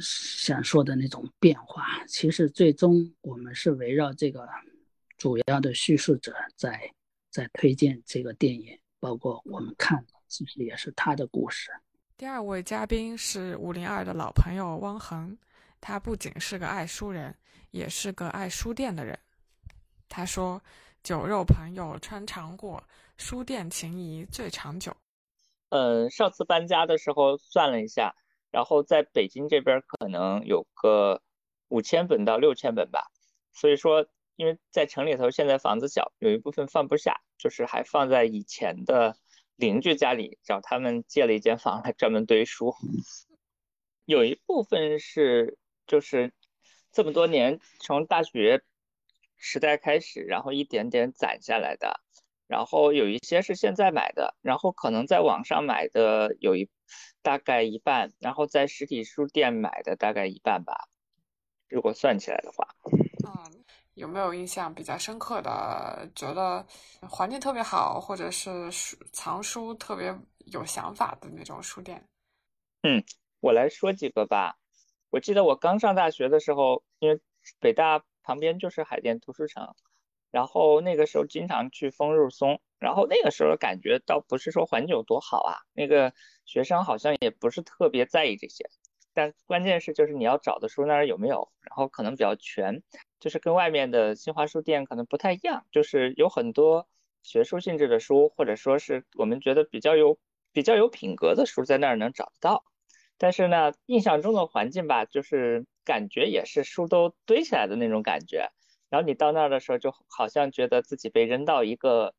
[0.00, 4.48] 想说的那种变化，其实最终我们是围绕这个
[5.16, 6.92] 主要的叙述者在
[7.30, 11.70] 在推荐这个电影，包括我们看，其实也是他的故事。
[12.16, 15.38] 第二位嘉宾是五零二的老朋友汪恒，
[15.80, 17.34] 他不仅是个爱书人，
[17.70, 19.18] 也是个爱书店的人。
[20.08, 20.62] 他说
[21.02, 22.82] ：“酒肉朋友穿肠过，
[23.16, 24.94] 书店情谊最长久。
[25.70, 28.14] 呃，上次搬家的时候算了一下，
[28.50, 31.22] 然后在北京这边可能有个
[31.68, 33.10] 五千本到六千本吧。
[33.52, 39.16] 所以说，因为在城里头现在房子小，有一部分放不下，就是还放在以前的
[39.56, 42.74] 邻居家里，找他们借了一间房来专门堆书。
[44.04, 46.32] 有一部分是就是
[46.90, 48.62] 这么多年从大学
[49.36, 52.00] 时代开始，然后一点点攒下来的。
[52.50, 56.68] 然后有一些是现在买的，然后可能在网上买的有一
[57.22, 60.88] 大概一半，然后在实体书店买的大概一半吧，
[61.68, 62.66] 如果算起来的话。
[63.24, 66.10] 嗯，有没有印象比较深刻的？
[66.12, 66.66] 觉得
[67.08, 70.12] 环境特别好，或者是书藏书特别
[70.46, 72.04] 有想法的那种书店？
[72.82, 73.04] 嗯，
[73.38, 74.56] 我来说几个吧。
[75.10, 77.20] 我记得我刚上大学的时候，因为
[77.60, 79.72] 北大旁边就是海淀图书城。
[80.30, 86.12] 然后那个时候经常去丰入松，然后那个时候感觉倒不是说环境有多好啊，那个
[86.44, 88.64] 学生好像也不是特别在意这些，
[89.12, 92.82] 但关键是就是你要找的书那儿有没有，然后可能比较全，
[93.18, 96.88] 就是跟外面的新华书店可能不太一样，就是有很多
[97.22, 100.18] 学术性质的书，或者说是我们觉得比较有
[100.52, 102.64] 比较有品格的书在那儿能找得到，
[103.18, 108.50] 但是呢，印象中的环境吧，就是感觉也是书都堆起来的那种感觉。
[108.90, 112.14] 然后你到那儿的时候，就好像觉得自己被扔到一个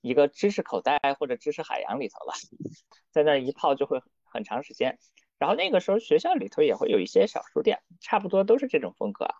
[0.00, 2.34] 一个知识口袋或者知识海洋里头了，
[3.10, 4.98] 在那儿一泡就会很长时间。
[5.38, 9.34] 然后那个时候学校里头也会有一些小书店，差不多都是这种风格啊。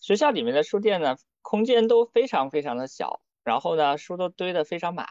[0.00, 5.06] 学校里面的书店呢，空间都非常非常的小，然后呢书都堆得非常满。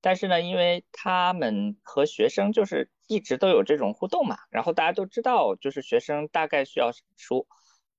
[0.00, 7.48] 但是呢，因为他们和学生就是一直都有这种互动嘛，然后大家都知道，就是学生大概需要什么书。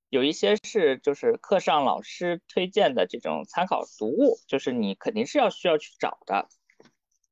[0.10, 6.50] 有一些是就是课上老师推荐的这种参考读物，就是你肯定是要需要去找的。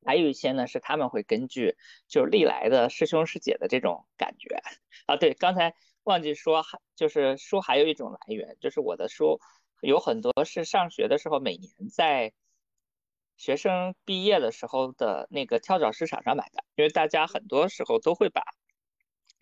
[0.06, 1.76] 还有一些呢是他们会根据
[2.06, 4.62] 就是历来的师兄师姐的这种感觉
[5.06, 5.16] 啊。
[5.16, 5.74] 对，刚才
[6.04, 6.64] 忘记说，
[6.94, 9.40] 就是书还有一种来源，就是我的书
[9.80, 12.32] 有很多是上学的时候每年在
[13.36, 18.42] 学生毕业的时候的那个跳蚤市场上买的，因为大家很多时候都会把。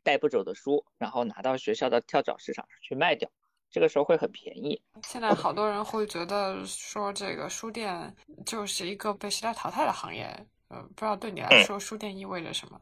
[0.07, 3.29] 带不走的书，然后拿到学校的跳蚤市场上去卖掉，
[3.69, 4.81] 这个时候会很便宜。
[5.03, 10.47] 现在好多人会觉得说，这个书店就是一个被时代淘汰的行业。
[10.69, 12.81] 呃，不知道对你来说，书店意味着什么？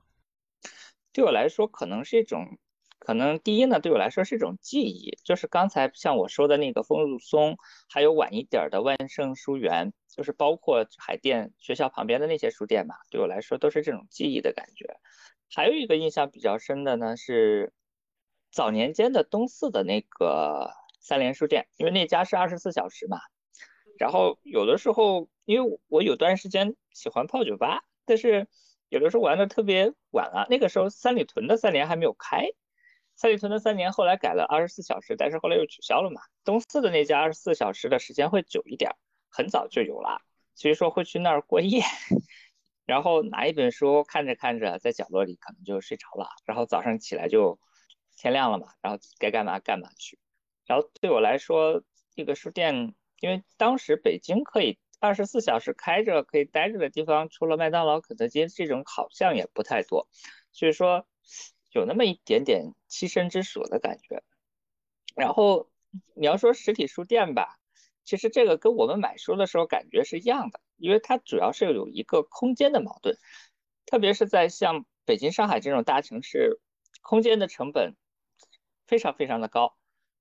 [1.15, 2.59] 对我来说，可能是一种，
[2.99, 7.57] 可能第一呢，对我来说是一种记忆，就是刚才像我说的那个丰入松，
[7.89, 15.01] 还有晚一点的万盛书园，就是包括海淀学校旁边的那些书店嘛，对我来说都是这种记忆的感觉。
[15.55, 17.73] 还有一个印象比较深的呢，是
[18.51, 23.19] 早年间的东四的那个三联书店，因为那家是二十四小时嘛。
[23.99, 28.49] 然后有的时候，因为我有段时间喜欢泡酒吧，但是
[28.89, 30.47] 有的时候玩的特别晚了。
[30.51, 32.49] 那个时候三里屯的三联还没有开，
[33.15, 36.21] 三里屯的三联后来改了二十四小时，但是后来又取消了嘛。
[36.43, 38.91] 东四的那家二十四小时的时间会久一点，
[39.29, 40.21] 很早就有了，
[40.57, 41.83] 所以说会去那儿过夜。
[42.87, 46.29] 然后拿一本书看着看着，在角落里可能就睡着了。
[46.45, 47.59] 然后早上起来就
[48.17, 50.19] 天亮了嘛，然后该干嘛干嘛去。
[50.67, 51.83] 然后对我来说，
[52.15, 60.09] 这个书店，因为当时北京可以二十四小时开着、可以待着的地方，除了麦当劳、肯德基这种，好像也不太多。
[60.53, 61.07] 所以说
[61.73, 64.23] 有那么一点点栖身之所的感觉。
[65.17, 65.71] 然后
[66.15, 67.59] 你要说实体书店吧。
[68.05, 73.17] 其实这个跟我们买书的时候感觉是一样的，因为它主要是有一个空间的矛盾，
[73.87, 76.61] 特别是在像北京、上海这种大城市，
[77.03, 77.97] 空间的成本
[78.87, 79.77] 非常非常的高，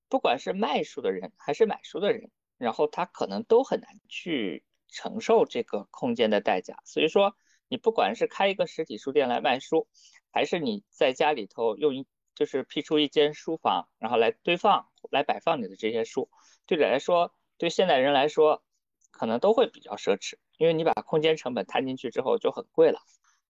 [0.08, 6.80] 不管是卖书的人还是买书的人，然后他可能都很难去承受这个空间的代价。
[6.84, 7.36] 所以说，
[7.68, 9.88] 你不管是开一个实体书店来卖书，
[10.30, 16.30] 还是你在家里头用一就是辟出一间书房，然后来堆放、来摆放你的这些书，
[16.66, 17.34] 对你来说。
[17.56, 18.64] 对现代人来说，
[19.12, 23.00] 可能都会比较奢侈，因为你把空间成本摊进去之后就很贵了。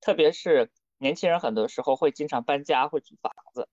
[0.01, 3.69] 特别是年轻人，很多时候会经常搬家，会租房子。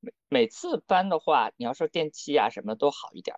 [0.00, 3.36] 每每次搬的话，你要说电器啊什么都好一点。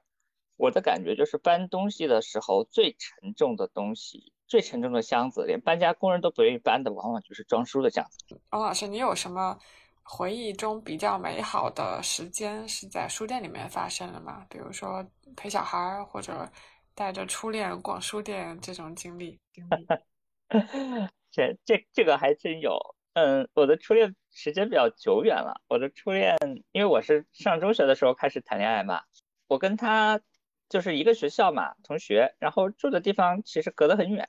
[0.57, 8.40] 我的感觉就是搬东西的时候，最沉重的东西、最沉重的箱子，连搬家工人都不愿意搬的，往往就是装书的箱子。
[8.51, 9.59] 王老师，你有什么
[10.03, 14.46] 回忆中比较美好的时间是在书店里面发生的吗？
[14.49, 15.07] 比如说。
[15.36, 16.51] 陪小孩或者
[16.99, 19.38] 带着初恋逛书店这种经历，
[21.30, 22.76] 这这这个还真有。
[23.12, 25.62] 嗯，我的初恋时间比较久远了。
[25.68, 26.36] 我的初恋，
[26.72, 29.03] 因为我是上中学的时候开始谈恋爱嘛，
[29.46, 30.20] 我跟他
[30.68, 34.28] 就是一个学校嘛，同学，然后住的地方其实隔得很远。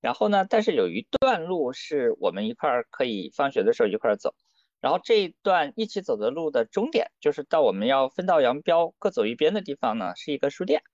[0.00, 4.36] 然后呢，但是有一段路是我们一块儿可以放学的时候一块儿走。
[4.80, 10.84] 然后这一段一起走的路的终点，就是到我们要分道扬镳各走一边的地方呢，是一个书店。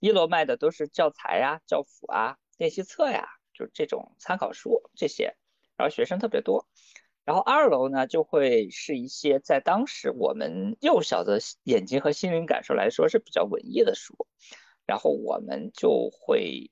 [0.00, 5.36] 一楼卖的都是教材呀、教辅啊、练习册呀，就这种参考书这些。
[5.76, 6.66] 然后学生特别多。
[7.24, 14.26] 然后二楼呢，就会是一些在当时我们幼小的眼睛和心灵感受来说是比较文艺的书。
[14.86, 16.70] 然后我们就会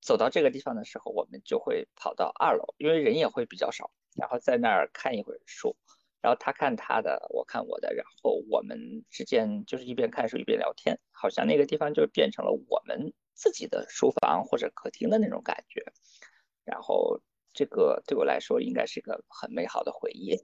[0.00, 3.90] 走到这个地方的时候，我们就会跑到二楼，因为人也会比较少。
[4.14, 5.76] 然后在那儿看一会儿书，
[6.24, 15.84] 然后他看他的，我看我的，然后我们之间就是一边看书一边聊天，好像那个地方就变成了我们自己的书房或者客厅的那种感觉。
[16.64, 17.20] 然后
[17.52, 20.38] 这个对我来说应该是一个很美好的回忆。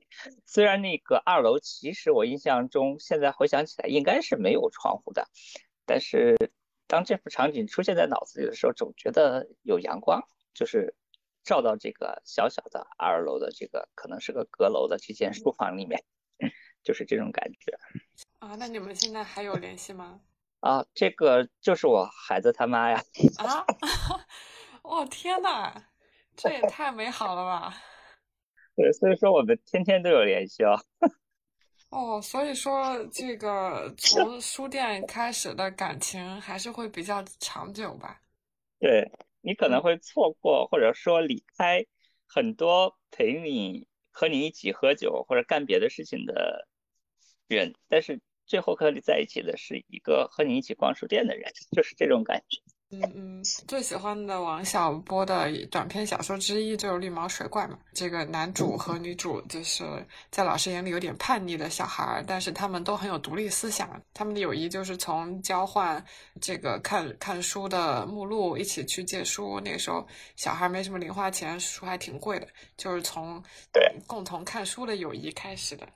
[0.45, 5.31] 虽然那个二楼其实我印象中现在回想起来应该是没有窗户的，
[5.87, 6.37] 但是
[6.87, 10.23] 当这幅场景出现在脑子里的时候，总觉得有阳光，
[10.53, 10.95] 就是。
[11.51, 16.01] 照到这个小小的二楼的这个可能是个阁楼的这间书房里面，
[16.85, 17.77] 就是这种感觉
[18.39, 18.55] 啊。
[18.55, 20.21] 那你们现在还有联系吗？
[20.63, 23.03] 啊，这个就是我孩子他妈呀。
[23.39, 23.67] 啊！
[24.83, 25.89] 哦天哪，
[26.37, 27.75] 这也太美好了吧！
[28.77, 30.79] 对，所以说我们天天都有联系哦。
[31.89, 38.21] 哦，所以说这个从书店开始的感情还是会比较长久吧？
[38.79, 39.11] 对。
[39.41, 41.87] 你可能会错过，或者说离开
[42.27, 46.69] 很多陪你和你一起喝酒或者干别的事情的
[47.49, 52.61] 人，但是最后和你在一起的是一个和你一起逛书店的人，就是这种感觉。
[52.93, 57.79] 嗯嗯， 最喜欢的王小波的短篇小说之一就是《绿毛水怪》嘛。
[57.95, 59.85] 这个男主和女主就是
[60.31, 64.03] 在老师眼里有点叛逆的小孩，但是他们都很有独立思想。
[64.13, 66.05] 他们的友谊就是从交换
[66.41, 69.61] 这个看看书的目录，一起去借书。
[69.61, 73.41] 那个时候小孩没什么零花钱，书还挺贵的，就是从
[73.73, 75.89] 对共同看书的友谊开始的。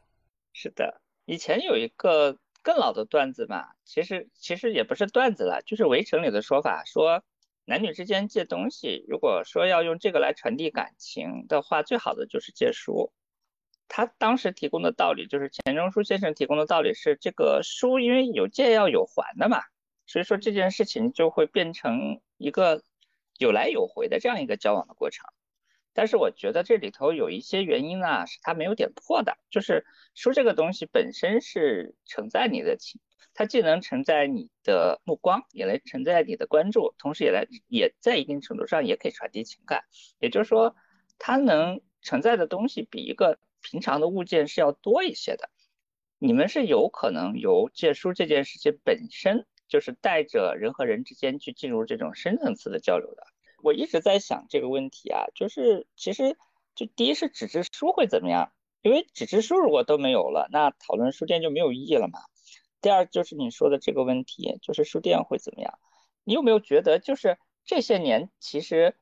[0.52, 2.38] 是的，以前有一个。
[2.64, 7.22] 更老的段子嘛，其实其实也不是段子了，就是围城里的说法，说
[7.66, 13.12] 男女之间借东西，如果说要用这个来传递感情的话，最好的就是借书。
[13.86, 19.60] 他当时提供的道理就是钱钟书先生提供的道理是，这个书因为有借要有还的嘛，
[20.06, 22.82] 所以说这件事情就会变成一个
[23.36, 25.26] 有来有回的这样一个交往的过程。
[25.94, 29.38] 但是我觉得这里头有一些原因呢，是它没有点破的。
[29.48, 33.00] 就是书这个东西本身是承载你的情，
[33.32, 39.84] 它既能承载你的目光，也能承载你的关注，同时也来也在一定程度上也可以传递情感。
[40.18, 40.74] 也就是说，
[41.18, 45.48] 它能承载的东西比一个平常的物件是要多一些的。
[46.18, 53.26] 你们是有可能由借书这件事情本身，就是带着人和人之间去进入这种深层次的交流的。
[53.64, 56.36] 我一直在想这个问题啊，就是其实
[56.74, 58.52] 就第一是纸质书会怎么样？
[58.82, 62.18] 因为纸质书如果都没有了，那讨论书店就没有意义了嘛。
[62.82, 65.78] 第二就是你说的这个问题，就是书店会怎么样？
[66.24, 68.98] 你有没有觉得就是这些年其实，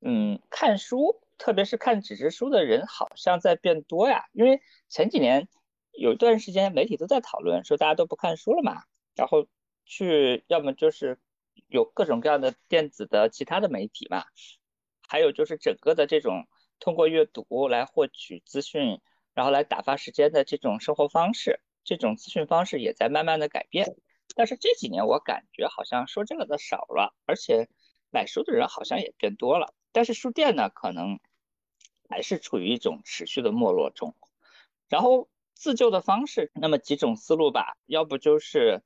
[0.00, 4.24] 嗯，看书，特别是看纸质书的人好像在变多呀？
[4.32, 5.46] 因为前几年
[5.92, 9.46] 有一段时间媒体都在讨论说大家都不看书了嘛，然后
[9.84, 11.18] 去要么就是。
[11.68, 14.24] 有各种各样的电子的其他的媒体嘛，
[15.08, 16.46] 还有就是整个的这种
[16.78, 19.00] 通过阅读来获取资讯，
[19.34, 23.96] 然后来打发时间的这种生活方式，这种资讯方式也在慢慢的改变。
[24.34, 27.68] 但是这几年我感觉好像说这个的少了，而且
[28.10, 29.74] 买书的人好像也变多了。
[29.92, 31.18] 但是书店呢，可能
[32.08, 34.14] 还是处于一种持续的没落中。
[34.88, 38.82] 然后自救的方式，那么几种思路吧，要不就是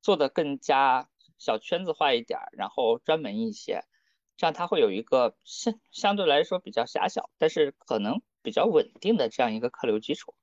[0.00, 1.08] 做的更加。
[1.38, 3.84] 小圈子化一点，然后专门一些，
[4.36, 10.34] 这样它会有一个相相对来说比较狭小，但是可能比较稳定的这样一个客流基础。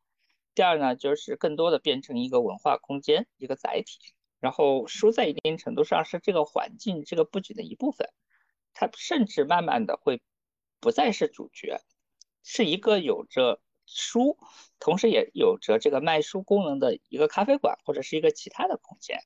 [0.55, 4.13] 第二呢，就是更多的变成一个文化空间，一个载体。
[4.39, 8.09] 然后书在一定程度上是这个环境、这个布局的一部分，
[8.73, 10.21] 它甚至慢慢的会
[10.81, 11.79] 不再是主角，
[12.43, 14.37] 是一个有着书，
[14.79, 19.21] 同时也有着这个卖书功能的一个咖啡馆，或者是一个其他的空间。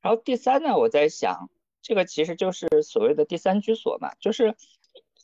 [0.00, 1.50] 然后第三呢，我在想，
[1.82, 4.56] 这个其实就是所谓的第三居所嘛，就是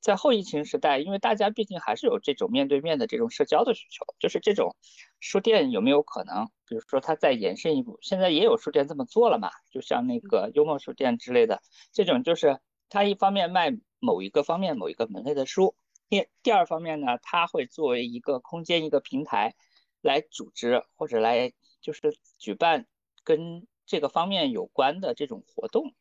[0.00, 4.76] 在后疫情时代，因为大家毕竟还是有这种面对面的这种社交的需求，就是这种
[5.20, 11.62] 书店有没有可能，比如说它再延伸一步，现在也有书店这么做了嘛，就像那个幽默书店之类的，
[11.92, 12.60] 这种就是
[12.90, 15.74] 它一方面卖某一个方面某一个门类的书，
[16.10, 19.54] 第第二方面呢，它会作为一个空间一个平台
[20.02, 22.86] 来组织或者来就是举办
[23.22, 25.94] 跟这个方面有关的这种活动，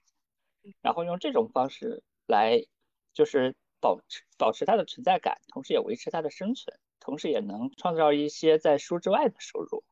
[0.82, 2.66] 然后用这种方式来
[3.14, 9.84] 就是保持保持它的存在感，同时也维持它的生存，同时也能创造一些在书之外的收入。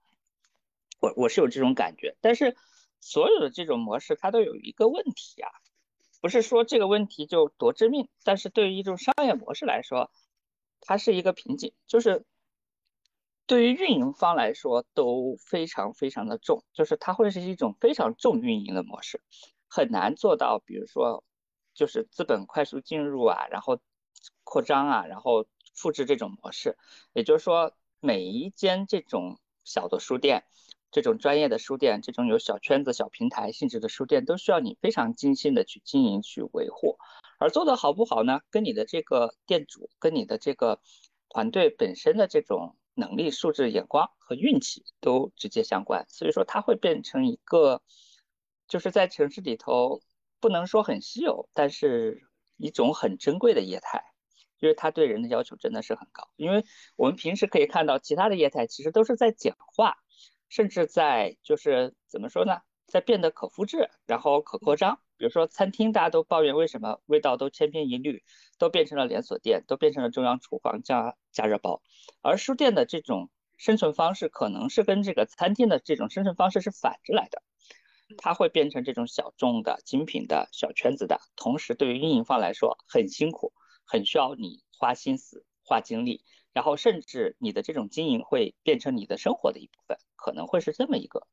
[0.99, 2.55] 我我是有这种感觉，但是
[2.99, 5.49] 所有的这种模式它都有一个问题啊，
[6.21, 10.11] 不是说这个问题就多致命，但是对于一种商业模式来说，
[10.79, 12.23] 它是一个瓶颈，就是
[13.51, 19.21] 对于运营方来说都非常非常的重，就是它会是一种非常重运营的模式，
[19.67, 21.25] 很难做到，比如说
[21.73, 23.81] 就是资本快速进入啊，然后
[24.45, 25.45] 扩张啊，然后
[25.75, 26.77] 复制这种模式，
[27.11, 30.45] 也就是说每一间这种小的书店。
[30.89, 36.97] 这种专业的书店，这种有小圈子、小平台性质的书店，都需要你非常精心的去经营、去维护。
[37.37, 38.39] 而做的好不好呢？
[38.49, 40.79] 跟你的这个店主、跟你的这个
[41.27, 46.05] 团队本身的这种能力、素质、眼光和运气都直接相关。
[46.09, 47.81] 所以说，它会变成一个，
[48.67, 50.01] 就是在城市里头
[50.39, 52.27] 不能说很稀有，但是
[52.57, 54.03] 一种很珍贵的业态，
[54.59, 56.29] 因为它对人的要求真的是很高。
[56.35, 56.65] 因为
[56.95, 59.97] 我们平时可以看到，其他的业态其实都是在简化。
[60.49, 64.99] 甚至在就是怎么说呢，在变得可复制，然后可扩张。
[65.21, 68.23] 比如说餐厅，大家都抱怨为什么味道都千篇一律，
[68.57, 71.83] 都变成了连锁店，都变成了中央厨房加加热包。
[72.23, 77.43] 而书店的这种生存方式，可能是跟这个餐厅的这种生存方式是反着来的。
[78.17, 83.53] 它会变成这种小众的精品的小圈子的，同时对于运营方来说很辛苦，
[83.85, 86.23] 很需要你花心思、花精力。
[86.51, 91.27] 然后甚至你的这种经营会变成你的生活的一部分，可能会是这么一个，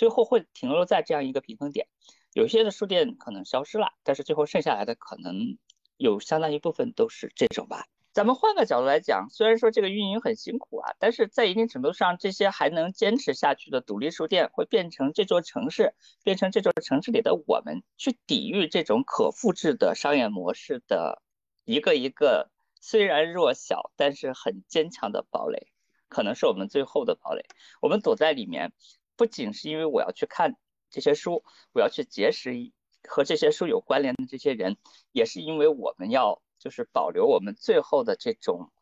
[0.00, 1.86] 最后会停留在这样一个平衡点。
[2.32, 5.58] 有些的书店可能消失了，但是最后剩下来的可能
[5.98, 7.84] 有相当一部分都是这种吧。
[8.14, 15.94] 咱们换个角度来讲，虽然说这个运营很辛苦啊，但是在一定程度上，这些还能坚持下去的独立书店会变成这座城市，
[16.24, 21.20] 变成这座城市里的我们，去抵御这种可复制的商业模式的
[21.66, 22.50] 一个一个。
[22.80, 25.66] 虽然弱小，但是很坚强的堡垒，
[26.08, 27.44] 可能是我们最后的堡垒。
[27.82, 28.72] 我们躲在里面，
[29.20, 30.56] 不仅是因为我要去看
[30.88, 31.44] 这些书，
[31.74, 32.72] 我要去结识
[33.06, 34.78] 和这些书有关联的这些人，
[35.12, 38.72] 也是因为我们要就是保留我们最后的这种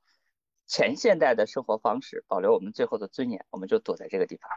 [0.68, 4.48] 前现代的生活方式，保留我们最后的尊严，我们就躲在这个地方。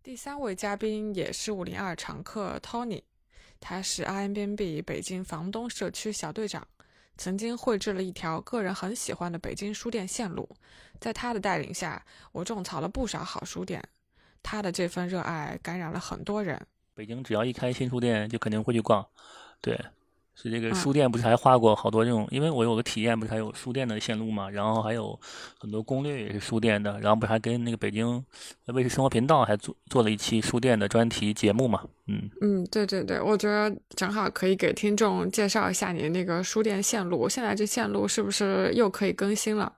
[0.00, 3.02] 第三位嘉宾也是五零二常客 Tony，
[3.58, 6.64] 他是 INBNB 北京房东社区小队长。
[7.18, 10.48] 曾经绘制了一条个人很喜欢的北京书店线路，
[11.00, 13.82] 在他的带领下，我种草了不少好书店。
[14.46, 16.56] 他的这份热爱感染了很多人。
[16.94, 19.04] 北京只要一开新书店，就肯定会去逛，
[19.60, 19.76] 对。
[20.38, 22.28] 是这个书店不是还画过好多这种？
[22.30, 24.50] 因为我有个体验，不是还有书店的线路嘛？
[24.50, 25.18] 然后还有
[25.58, 28.22] 很多攻略也是书店的，然后不是还跟那个北京
[28.66, 31.82] 卫视生活频道还做做了一期书店的专题节目嘛？
[32.06, 37.26] 嗯嗯，对对对，我觉得正好可以给听众介绍一下你那个书店线路。
[37.26, 39.72] 现在这线路是不是又可以更新了？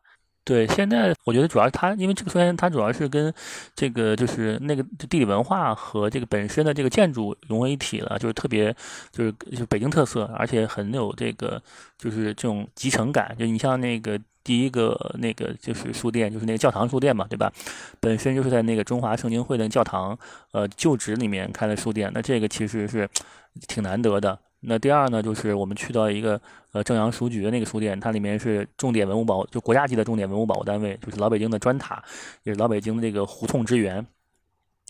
[0.49, 3.31] 对，现在我觉得主要它，因为这个书店它主要是跟
[3.75, 8.75] 这个就是那个地理文化和这个本身的这个建筑融为一体了，就是特别
[9.13, 11.63] 就是就是北京特色，而且很有这个
[11.99, 13.37] 就是这种集成感。
[13.39, 17.53] 就你像那个第一个那个就是书店，就是那个教堂书店嘛，对吧？
[18.01, 20.19] 本身就是在那个中华圣经会的教堂
[20.53, 23.07] 呃旧址里面开的书店，那这个其实是
[23.67, 24.39] 挺难得的。
[24.61, 26.41] 那第二呢，就是我们去到一个
[26.73, 32.03] 呃正阳书局的那个书店，它里面是重点文物保护，就国家级的重点文物保护单位，就是老北京的砖塔，
[32.43, 34.05] 也是老北京的这个胡同之源。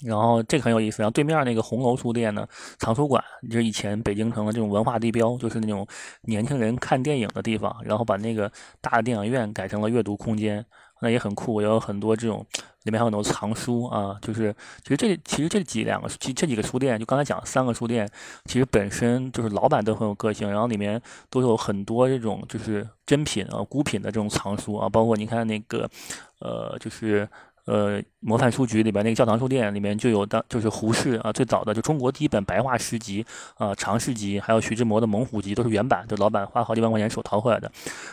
[0.04, 1.02] 然后这个很有意思。
[1.02, 2.46] 然后对面那个红楼书店呢，
[2.78, 5.86] 藏书馆，就是以前北京城的这种文化地标，就是那种
[6.22, 7.74] 年轻人看电影的地方。
[7.84, 10.64] 然后把那个大的电影院改成了阅读空间，
[11.00, 12.46] 那也很酷，也有很多这种。
[12.84, 18.08] 里面还有很多藏书啊，就是其实这其实这几两个，其这几个书店，就刚才讲三个书店，
[18.46, 25.90] 其实本身就是老板都很有个性，然后里面都有很多这种就是珍品啊、孤品的这种藏书啊，包括你看那个，
[26.38, 27.28] 呃，就是
[27.68, 33.24] 呃模范书局里边那个教堂书店里面就有当就是胡适啊最早的就中国第一本白话诗集
[33.56, 37.70] 啊长诗集，还有徐志摩的猛虎集都是原版，就老板花好几万块钱手淘回来的，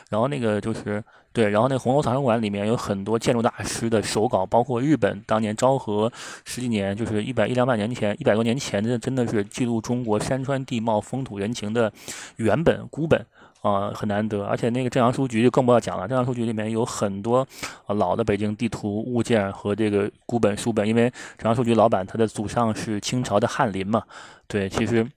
[0.10, 1.04] 然后那个就是。
[1.36, 6.10] 对，然后那个红楼藏书馆里面有很多建筑大师的手稿，包括日本当年昭和
[6.46, 11.92] 十几年，就是一百一两百年前，一百多年前的，真的是记录中国山川地貌、风土人情的
[12.38, 13.26] 原本孤本
[13.68, 14.46] 啊，很难得。
[14.46, 17.48] 而且那个正阳书局就更不要讲了，正阳书局里面有很多
[17.88, 24.04] 老的北京地图物件和这个古本书本，因为正阳书局老板他的祖上是清朝的翰林嘛，
[24.48, 25.08] 对，其实。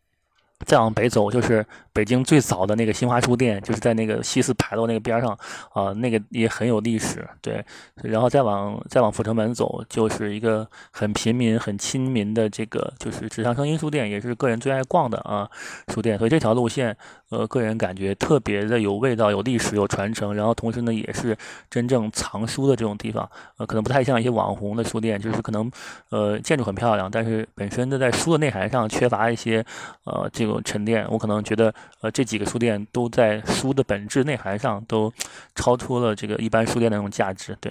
[0.67, 5.31] 再往北走就是北京最早的那个新华书店，就是在那个西四牌楼那个边上
[5.73, 7.25] 啊，那个也很有历史。
[7.41, 7.65] 对，
[8.03, 15.49] 然后再往再往阜成门走，就是一个很平民、很亲民的这个，就是纸上声音书店，也是个人最爱逛的啊
[15.95, 16.19] 书店。
[16.19, 16.97] 所以这条路线，
[17.29, 20.35] 呃，个人感觉特别的有味道、有历史、有传承。
[20.35, 21.37] 然后同时呢，也是
[21.71, 23.31] 真正藏书的这种地方。
[23.59, 25.71] 呃，可能不太像一些网红的书店，就是可能
[26.09, 29.65] 呃建筑很漂亮，但是本身的在书的内涵上缺乏一些
[30.03, 30.49] 呃这。
[30.49, 35.13] 种沉淀，我可能觉得，呃，这几个书店都在书的本质内涵上都
[35.55, 37.55] 超出了这个一般书店的那种价值。
[37.61, 37.71] 对，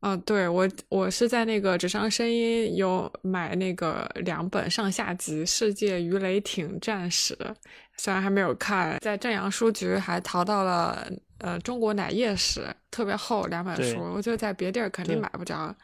[0.00, 7.34] 嗯，对我我是在那个纸上声音有买那个两本上下集《世界鱼雷艇战史》，
[7.98, 11.06] 虽然还没有看，在正阳书局还淘到了
[11.38, 15.74] 呃《中国奶业史》，特别厚两本书，我觉得在别地儿肯定买不着。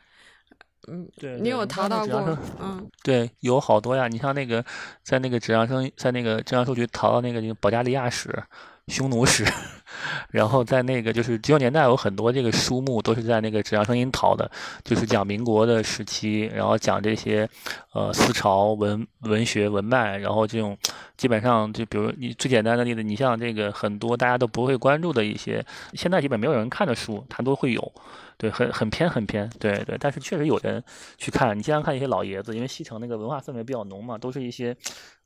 [0.87, 2.39] 嗯，对，你有淘到过？
[2.61, 4.07] 嗯， 对，有好多呀。
[4.07, 4.65] 你像那个，
[5.03, 8.31] 在那个浙江生，在那个浙江书局淘到那个那个保加利亚史、
[8.89, 9.45] 匈奴史，
[10.31, 14.51] 然后在那个就是九十年代有很多这个书目都是在那个纸上声音淘的，
[14.83, 17.49] 就是讲民国的时期，然后讲这些
[17.93, 20.77] 呃思潮文文学文脉，然后这种
[21.17, 25.65] 基本上就比如你最简单的例子，你像这个很多大家都不会关注的一些，
[25.95, 27.93] 现在基本没有人看的书，它都会有。
[28.37, 30.83] 对，很很偏很偏，对对，但是确实有人
[31.17, 31.57] 去看。
[31.57, 34.77] 你经常看一些老爷子，因为西城那个文化氛围比较浓嘛，都是一些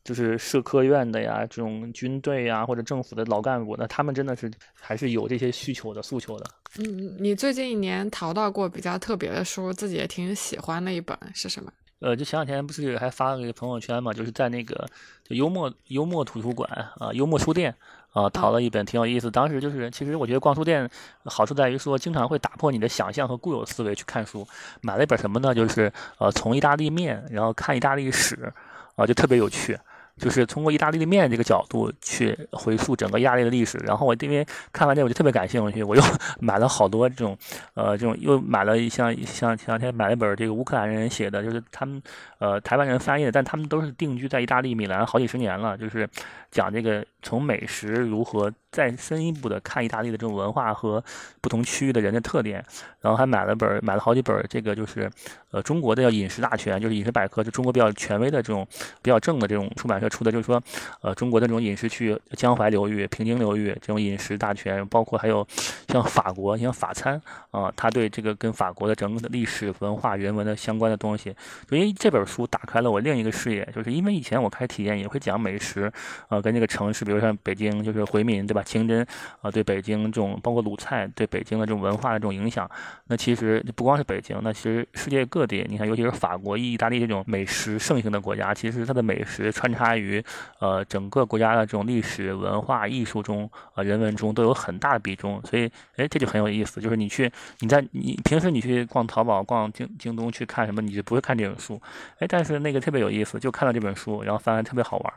[0.05, 6.47] 就是社科院的呀，这种军队呀或者政府的老干部，那他们真的是还是有这些需求的诉求的。
[6.79, 11.73] 嗯，你最近一年淘到过比较特别的书，自己也挺喜欢的一本是什么？
[12.01, 14.87] 呃，就前两天不是还发了一个朋友圈嘛，就是在那个
[15.25, 17.75] 就幽默幽默图书馆啊，幽默书店。
[18.13, 19.31] 啊，淘了一本挺有意思。
[19.31, 20.89] 当时就是，其实我觉得逛书店
[21.25, 24.47] 好处在于说，经常会打破你的想象和固有思维去看书。
[24.81, 25.55] 买了一本什么呢？
[25.55, 28.53] 就是呃，从意大利面，然后看意大利史，
[28.97, 29.79] 啊，就特别有趣。
[30.19, 36.03] 就是通过意大利的面这个角度去回溯整个意大利的历史，然后我因为看完这我就特别感兴趣，我又
[36.41, 37.37] 买了好多这种，
[37.75, 42.03] 呃，这种又买了一像像前两天买了本这个乌克兰人写的，就是他们
[42.39, 46.09] 呃台湾人翻译的，但他们都是定居在意大利米兰好几十年了，就是
[46.51, 48.53] 讲这个从美食如何。
[48.71, 51.03] 再深一步的看意大利的这种文化和
[51.41, 52.65] 不同区域的人的特点，
[53.01, 55.11] 然后还买了本买了好几本这个就是
[55.51, 58.67] 呃中国的叫饮食大全，就是饮食百科，就中国比较权威的这种
[59.03, 60.63] 比较正的这种出版社出的，就是说
[61.01, 65.47] 呃中国的这种饮食区，江淮流域、平津流域这种饮食大全，包括还有
[65.89, 71.35] 像法国，像法餐啊，他对这个跟法国的整个的历史文化人文的相关的东西，
[71.71, 75.91] 因为这本书打开了我另一个视野，就是因为以前我开体验也会讲美食
[76.29, 78.58] 啊，跟这个城市，比如像北京就是回民对吧？
[78.63, 79.07] 清真
[79.41, 82.71] 啊，对北京这种包括鲁菜对北京的这种文化的这种影响，
[83.07, 90.23] 那其实不光是北京，那其实世界各地，你看，尤其是法国、意大利这种美食盛行的国家，其实它的美食穿插于
[90.61, 97.31] 呃整个国家的这种历史文化艺术中啊人文中都有很大的比重，所以哎这就很有意思，就是你去
[97.61, 101.81] 你在你平时你去逛淘宝、逛京京东去看什么，你就不会看这本书，
[102.19, 105.13] 哎，但是那个特别有意思，就看了这本书，然后翻完特别好玩，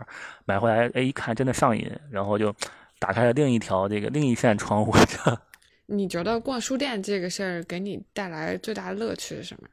[0.45, 2.53] 买回来哎一看真的上瘾，然后就。
[3.01, 4.93] 打开了另一条这个另一扇窗户。
[5.87, 9.67] 你觉得逛书店这个事儿给你带来最大的乐趣是什么？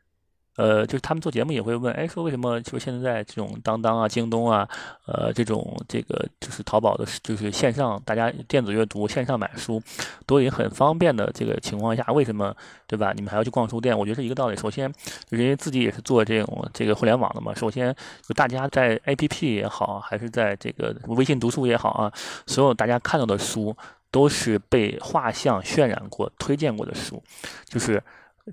[0.58, 4.68] 呃，就是他们做节目也会问，哎，说为什么就是现在这种当当啊、京东啊，
[5.06, 9.80] 呃，这种这个就是淘宝的，就是线上大家电子阅读、线上买书
[10.26, 12.52] 都已经很方便的这个情况下，为什么
[12.88, 13.12] 对吧？
[13.14, 13.96] 你们还要去逛书店？
[13.96, 14.56] 我觉得是一个道理。
[14.56, 14.92] 首先，
[15.30, 17.54] 就是因为自己也是做这种这个互联网的嘛。
[17.54, 17.94] 首先，
[18.26, 22.12] 就大家在 APP 也好，还是在这个微信读书也好啊，
[22.48, 23.76] 所有大家看到的书
[24.10, 27.22] 都是被画像渲染过、推荐过的书，
[27.64, 28.02] 就是。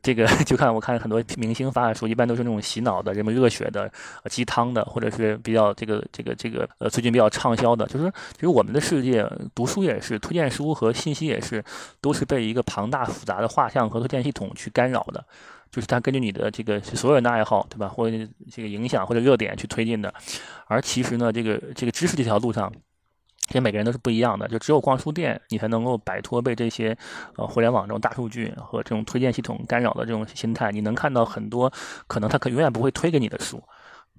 [0.02, 3.92] 这个 就看我看很多明星发的书，一般都是那种洗脑的、人们热血的、
[4.30, 7.86] 鸡汤的，或者是比较这个这个这个呃最近比较畅销的。
[7.88, 11.64] 就是其实我们的世界读书也是推荐书和信息也是
[12.02, 15.24] 都是被一个庞大复杂的画像和推荐系统去干扰的，
[15.72, 17.88] 就是它根据你的这个所有人的爱好，对吧？
[17.88, 18.18] 或者
[18.52, 20.14] 这个影响或者热点去推进的。
[20.68, 22.72] 而其实呢，这个这个知识这条路上。
[23.48, 26.98] 其实每个人都是不一样的，就只有逛书店，你才能够摆脱被这些
[27.38, 30.72] 呃互联网这种大数据和这种推荐系统干扰的这种心态。
[30.72, 31.72] 你能看到很多
[32.08, 33.62] 可能他可永远不会推给你的书，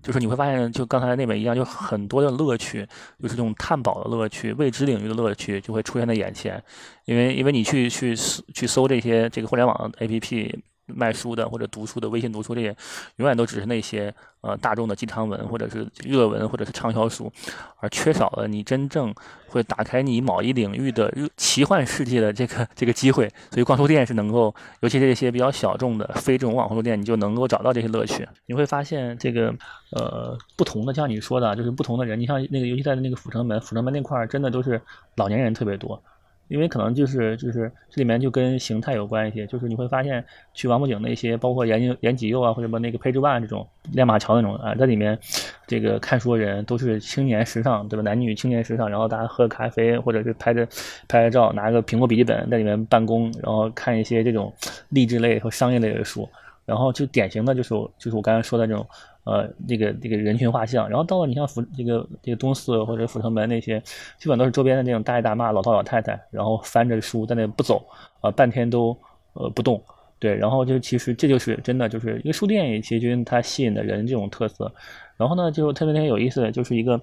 [0.00, 2.86] 就是你会发现，就刚才那本一样，就很多的乐趣，
[3.20, 6.62] 就是这种探宝的乐趣、未知领域的乐趣就会出现在眼前。
[7.06, 10.54] 因为因为你去去去搜这些这个互联网 APP。
[10.86, 12.74] 卖书的或者读书的微信读书这些，
[13.16, 17.30] 永远都只是那些呃大众的鸡汤文或者是热文或者是畅销书，
[17.78, 19.14] 而缺少了你真正
[19.48, 23.28] 会打开你某一领域的奇幻世界的这个这个机会。
[23.50, 28.26] 所以逛书店是能够，尤其是这些比较小众的非这种网红书店，你就能够找到这些乐趣。
[28.46, 29.52] 你会发现这个
[29.90, 32.18] 呃不同的，像你说的，就是不同的人。
[32.18, 34.80] 你像那个，尤其在那个阜成门，阜成门那块儿真的都是
[35.16, 36.02] 老年人特别多。
[36.48, 40.24] 因为可能就是就是这里面就跟形态有关系，就是你会发现
[40.54, 45.18] 去王府井那些，包括延延吉佑啊，或者什么那个配置万这种亮马桥那种啊，在里面
[45.66, 48.02] 这个看书的人都是青年时尚，对吧？
[48.02, 50.66] 男女青年时尚，然后大家喝咖啡，或者是拍着
[51.08, 54.52] 拍着照，拿个苹果笔记本在里面办公，然后看一些这种
[54.90, 56.28] 励志类和商业类的书，
[56.64, 58.86] 然后就典型的就是就是我刚才说的这种。
[59.26, 63.82] 呃，这个这个人群画像，然后到了你像府这个这个东四或者阜成门那些，
[64.20, 67.84] 基本都是周边的那种大爷大妈、老头老太太，然后翻着书在那不走，
[68.20, 68.96] 啊，半天都
[69.32, 69.82] 呃不动，
[70.20, 74.72] 对，然后就其实这就是真的就是一个书店也，其实它吸引的人这种特色。
[75.16, 77.00] 然后呢，就特别特别有意思的就是一个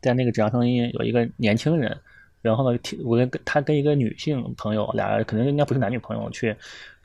[0.00, 1.96] 在那个纸上声音有一个年轻人，
[2.42, 6.56] 然后呢，我跟他跟一个女性朋友俩人可能应该不是男女朋友去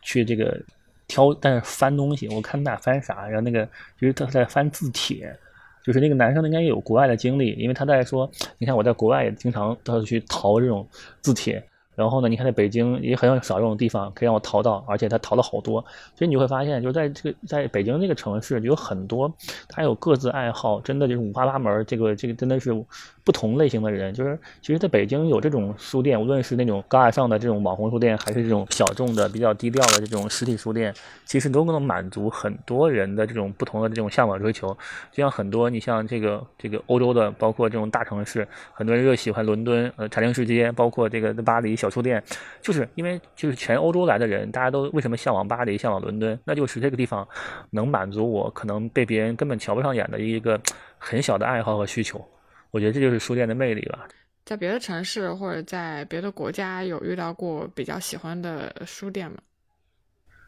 [0.02, 0.60] 去这个。
[1.08, 3.66] 挑，但是翻东西，我看他俩翻啥，然后那个
[4.00, 5.36] 就是他在翻字帖，
[5.84, 10.88] 就是那个男生应该有国外的经历，因为他在说，你看我在国外也经常到处去淘这种
[11.22, 11.64] 字帖。
[11.96, 12.28] 然后呢？
[12.28, 15.80] 你看，在北京也很少这种地方可以让我淘到，而且他淘了好多。
[16.16, 19.32] 所以你会发现，就是在这个在北京这个城市，有很多
[19.70, 21.86] 他有各自爱好，真的就是五花八门。
[21.86, 22.74] 这个这个真的是
[23.24, 24.14] 不同类型的人。
[24.14, 30.94] 就是其实，在北京有这种书店，无论是那种高大上的这种网红书店，还是这种小众的、比较低调的这种实体书店，
[31.26, 34.70] 其实都能满足很多人的这种不同的这种向往追求。
[35.12, 41.74] 就像很多，你像这个这个欧洲的，包括这种大城市，很多人又喜欢伦敦、呃查令士街，包括这个巴黎。
[41.84, 42.24] 小书店，
[42.62, 46.40] 就是因为就是全欧洲来的人，大家都为什么向往巴黎、向往伦敦？
[46.46, 47.28] 那就是这个地方
[47.72, 50.58] 能满足我可能被别人根本瞧不上眼的一个
[50.98, 52.24] 很小的爱好和需求。
[52.74, 54.08] 我觉得这就是书店的魅力吧。
[54.44, 59.38] 在别的城市或者在别的国家有遇到过比较喜欢的书店吗？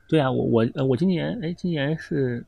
[0.09, 2.43] 对啊，我我呃我今年哎，今年是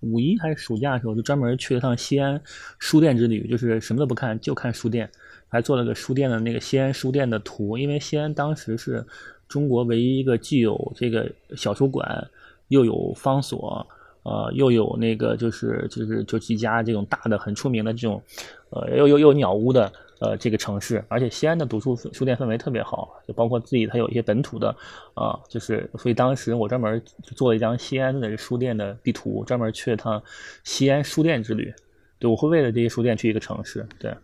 [0.00, 2.40] 五一还是暑假的时候，就专门去了趟西安
[2.78, 5.08] 书店之旅，就是什么都不看，就看书店。
[5.48, 9.04] 还做了个书店的那个西安书店的图，因为西安当时是
[9.48, 12.26] 中国唯一一个既有这个小书馆，
[12.68, 13.86] 又有方所，
[14.22, 18.22] 呃，又有那个就是就是就几家这种大的很出名的这种，
[18.70, 19.90] 呃，又又又鸟屋的
[20.20, 24.68] 呃这个城市，而且西安的读书书店氛围特别好，就包括自己它有一些本土的
[25.14, 30.22] 啊，就是所以当时我专门做了一张西安的书店的地图，专门去了趟
[30.64, 31.72] 西安书店之旅，
[32.18, 34.14] 对我会为了这些书店去一个城市，对。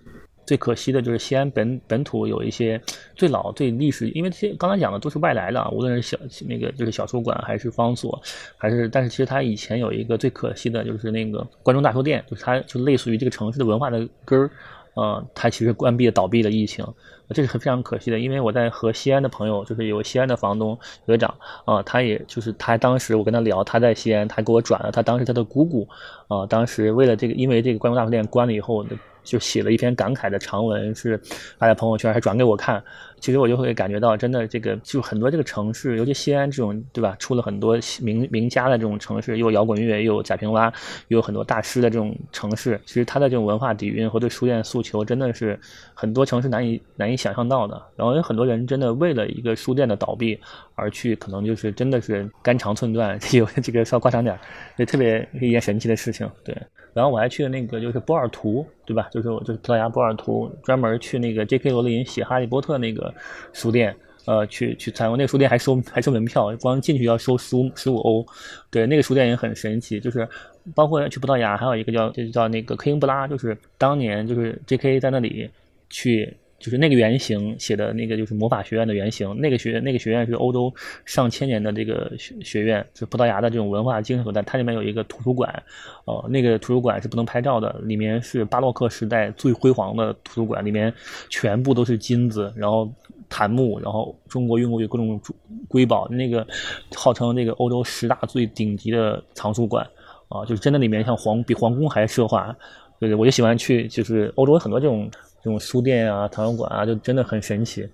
[0.46, 2.80] 最可惜的就是西安本本土有一些
[3.16, 6.16] 最老、最历史，因为这些刚才讲的都是外来的，无论是小
[6.46, 8.22] 那个就是小书馆，还是方所，
[8.56, 14.48] 还是，但是其实它以前有一个最可惜的就是那个关中大书店，就是它就类似于这个城市的文化的根儿，
[14.94, 16.86] 呃，它其实关闭了、倒闭了，疫情，
[17.30, 18.20] 这是非常可惜的。
[18.20, 21.34] 因为我在和西安的朋友，就是有西安的房东学长
[21.64, 25.88] 啊，他也就是他当时我跟他聊，他在西安，他给我转了他当时他的姑姑
[26.28, 28.86] 啊，当时为了这个，因为这个关中大书店关了以后。
[29.26, 31.20] 就写了一篇感慨的长文，是
[31.58, 32.82] 发在朋友圈，还转给我看。
[33.18, 37.16] 其实我就会感觉到，真的这个就很多这个城市，尤其西安这种，对吧？
[37.18, 40.72] 出了很多名名家的这种城市，又有摇滚乐，又有贾平凹，
[41.08, 42.78] 又有很多大师的这种城市。
[42.84, 45.58] 其实它的这种文化底蕴和对书店诉求，真的是
[45.94, 47.82] 很多城市难以难以想象到的。
[47.96, 50.38] 然后有很多人真的为了一个书店的倒闭
[50.74, 53.18] 而去，可能就是真的是肝肠寸断。
[53.32, 54.38] 有这个稍夸张点，
[54.76, 56.30] 也特别是一件神奇的事情。
[56.44, 56.54] 对，
[56.96, 59.06] 然后我还去了那个就是波尔图，对吧？
[59.12, 61.68] 就是我就是葡萄牙波尔图，专门去那个 J.K.
[61.70, 63.12] 罗琳写《哈利波特》那个。
[63.52, 63.94] 书店，
[64.24, 68.26] 呃，去去参观那个书店还收还收门票，光进去要收十五十五欧。
[68.70, 70.26] 对，那个书店也很神奇，就是
[70.74, 74.98] 包括去葡萄牙，还有一个叫就叫那个科英布拉，就是当年就是 J.K.
[74.98, 75.50] 在那里
[75.90, 76.34] 去。
[76.58, 79.36] 就是那个原型写的那个，就是魔法学院的原型。
[79.38, 80.72] 那个学，那个学院是欧洲
[81.04, 84.40] 上千年的这个学学院，是葡萄牙的这种文化精神所在。
[84.42, 85.62] 它里面有一个图书馆，
[86.06, 90.92] 哦，那个图书馆是不能拍照的，里面是巴洛克时代最辉煌的图书馆，里面
[91.28, 92.90] 全部都是金子，然后
[93.28, 95.20] 檀木，然后中国运过去各种
[95.68, 96.08] 瑰宝。
[96.08, 96.46] 那个
[96.94, 99.86] 号称那个欧洲十大最顶级的藏书馆，
[100.28, 102.56] 啊，就是真的里面像皇比皇宫还奢华。
[102.98, 105.10] 对对，我就喜欢去，就是欧洲很多这种。
[105.46, 107.88] 这种书店啊、图书馆啊，就真的很神奇。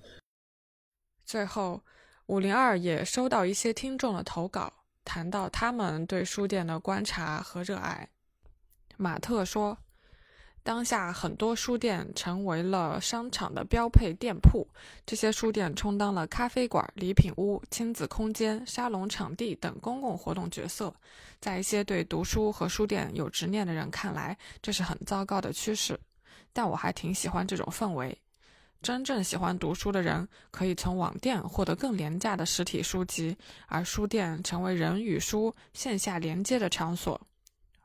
[1.26, 1.78] 最后，
[2.24, 4.72] 五零二也收到一些听众的投稿，
[5.04, 8.08] 谈到他们对书店的观察和热爱。
[8.96, 9.76] 马特说，
[10.62, 14.66] 当下很多书店成为了商场的标配店铺，
[15.04, 20.90] 这些书店充当了咖啡馆、礼品屋、亲子空间、沙龙场地等公共活动角色。
[21.38, 26.00] 在一些对读书和书店有执念的人看来，这是很糟糕的趋势。
[26.52, 28.16] 但我还挺喜欢这种氛围。
[28.82, 33.36] 真正喜欢读书的人可以从网店获得更廉价的实体书籍，
[33.68, 37.20] 而书店成为人与书线下连接的场所。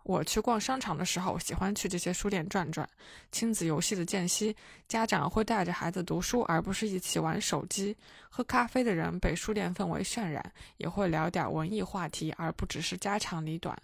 [0.01, 2.89] 我去逛商场的时候，喜欢去这些书店转转。
[3.31, 4.55] 亲子游戏的间隙，
[4.87, 7.95] 家长会带着孩子读书，而不是一起玩手机。
[8.29, 13.77] 喝咖啡的人被书店氛围渲染，也会聊点文艺话题，而不只是家长里短。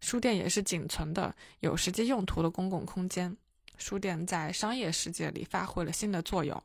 [0.00, 3.36] 书店也是仅存的有实际用途的公共空间。
[3.76, 6.62] 书店在商业世界里发挥了新的作用。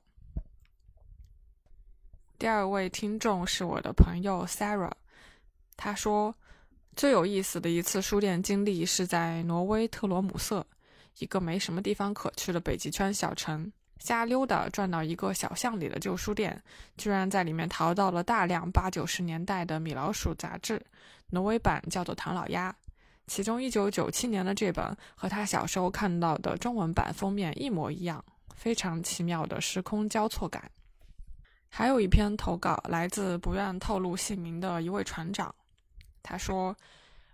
[2.38, 4.91] 第二位听众是我的朋友 Sarah，
[5.76, 6.36] 他说。
[6.93, 10.68] 最有意思的一次书店经历是在挪威特罗姆瑟，
[11.20, 13.72] 一个没什么地方可去的北极圈小城。
[13.99, 16.62] 瞎溜达转到一个小巷里的旧书店，
[16.97, 20.86] 居然在里面淘到了大量八九十年代的米老鼠杂志，
[21.30, 22.70] 挪威版叫做《唐老鸭》，
[23.32, 28.21] 其中一九九七年的这本和他小时候看到的中文版封面一模一样，
[28.57, 30.69] 非常奇妙的时空交错感。
[31.69, 35.55] 还有一篇投稿来自不愿透露姓名的一位船长。
[36.21, 36.75] 他说：“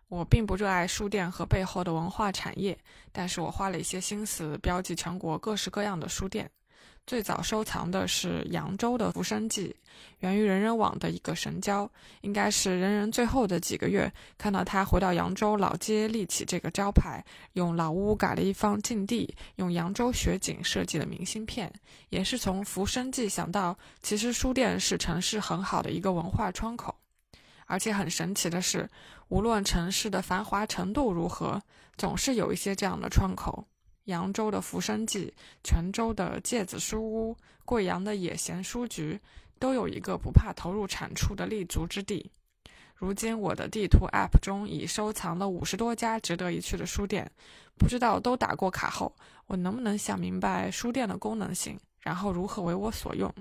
[0.07, 2.77] 我并不热爱书店和背后的文化产业，
[3.11, 6.47] 但是我花了一些心思标记全国各式各样的书店。
[7.07, 9.69] 最早收藏的是扬州的《浮生记》，
[10.19, 11.89] 源于人人网的一个神交，
[12.19, 21.71] 应该是人人最后的几个月看到他回到扬州老街立起这个招牌，用老屋改了一方禁地，用扬州雪景设计了明信片，
[22.09, 26.93] 也是从《浮生记》想到，其实书店是城市很好的一个文化窗口。”
[27.67, 28.89] 而且很神奇的是，
[29.29, 31.61] 无论城市的繁华程度如何，
[31.97, 33.65] 总是有一些这样的窗口。
[34.07, 35.33] 扬州的浮生记、
[35.63, 39.19] 泉州的芥子书屋、贵阳的野闲书局，
[39.59, 42.31] 都有一个不怕投入产出的立足之地。
[42.95, 47.29] 如今，我的地图 App 中已收藏了五十多家值得一去的书店，
[47.77, 49.13] 不知道都打过卡后，
[49.45, 53.31] 我能不能想明白书店的功能性，然后如何为我所用？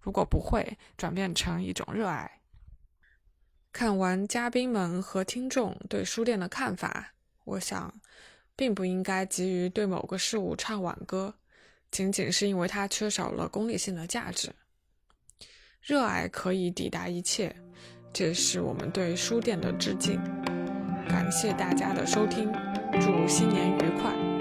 [0.00, 2.40] 如果不会，转变成一种热爱。
[3.70, 7.12] 看完嘉宾们和听众对书店的看法，
[7.44, 7.94] 我想，
[8.62, 11.34] 并不应该急于对某个事物唱挽歌，
[11.90, 14.52] 仅仅是因为它缺少了功利性的价值。
[15.80, 17.56] 热爱可以抵达一切，
[18.12, 20.14] 这是我们对书店的致敬。
[21.08, 22.52] 感谢大家的收听，
[23.00, 24.31] 祝新年愉快！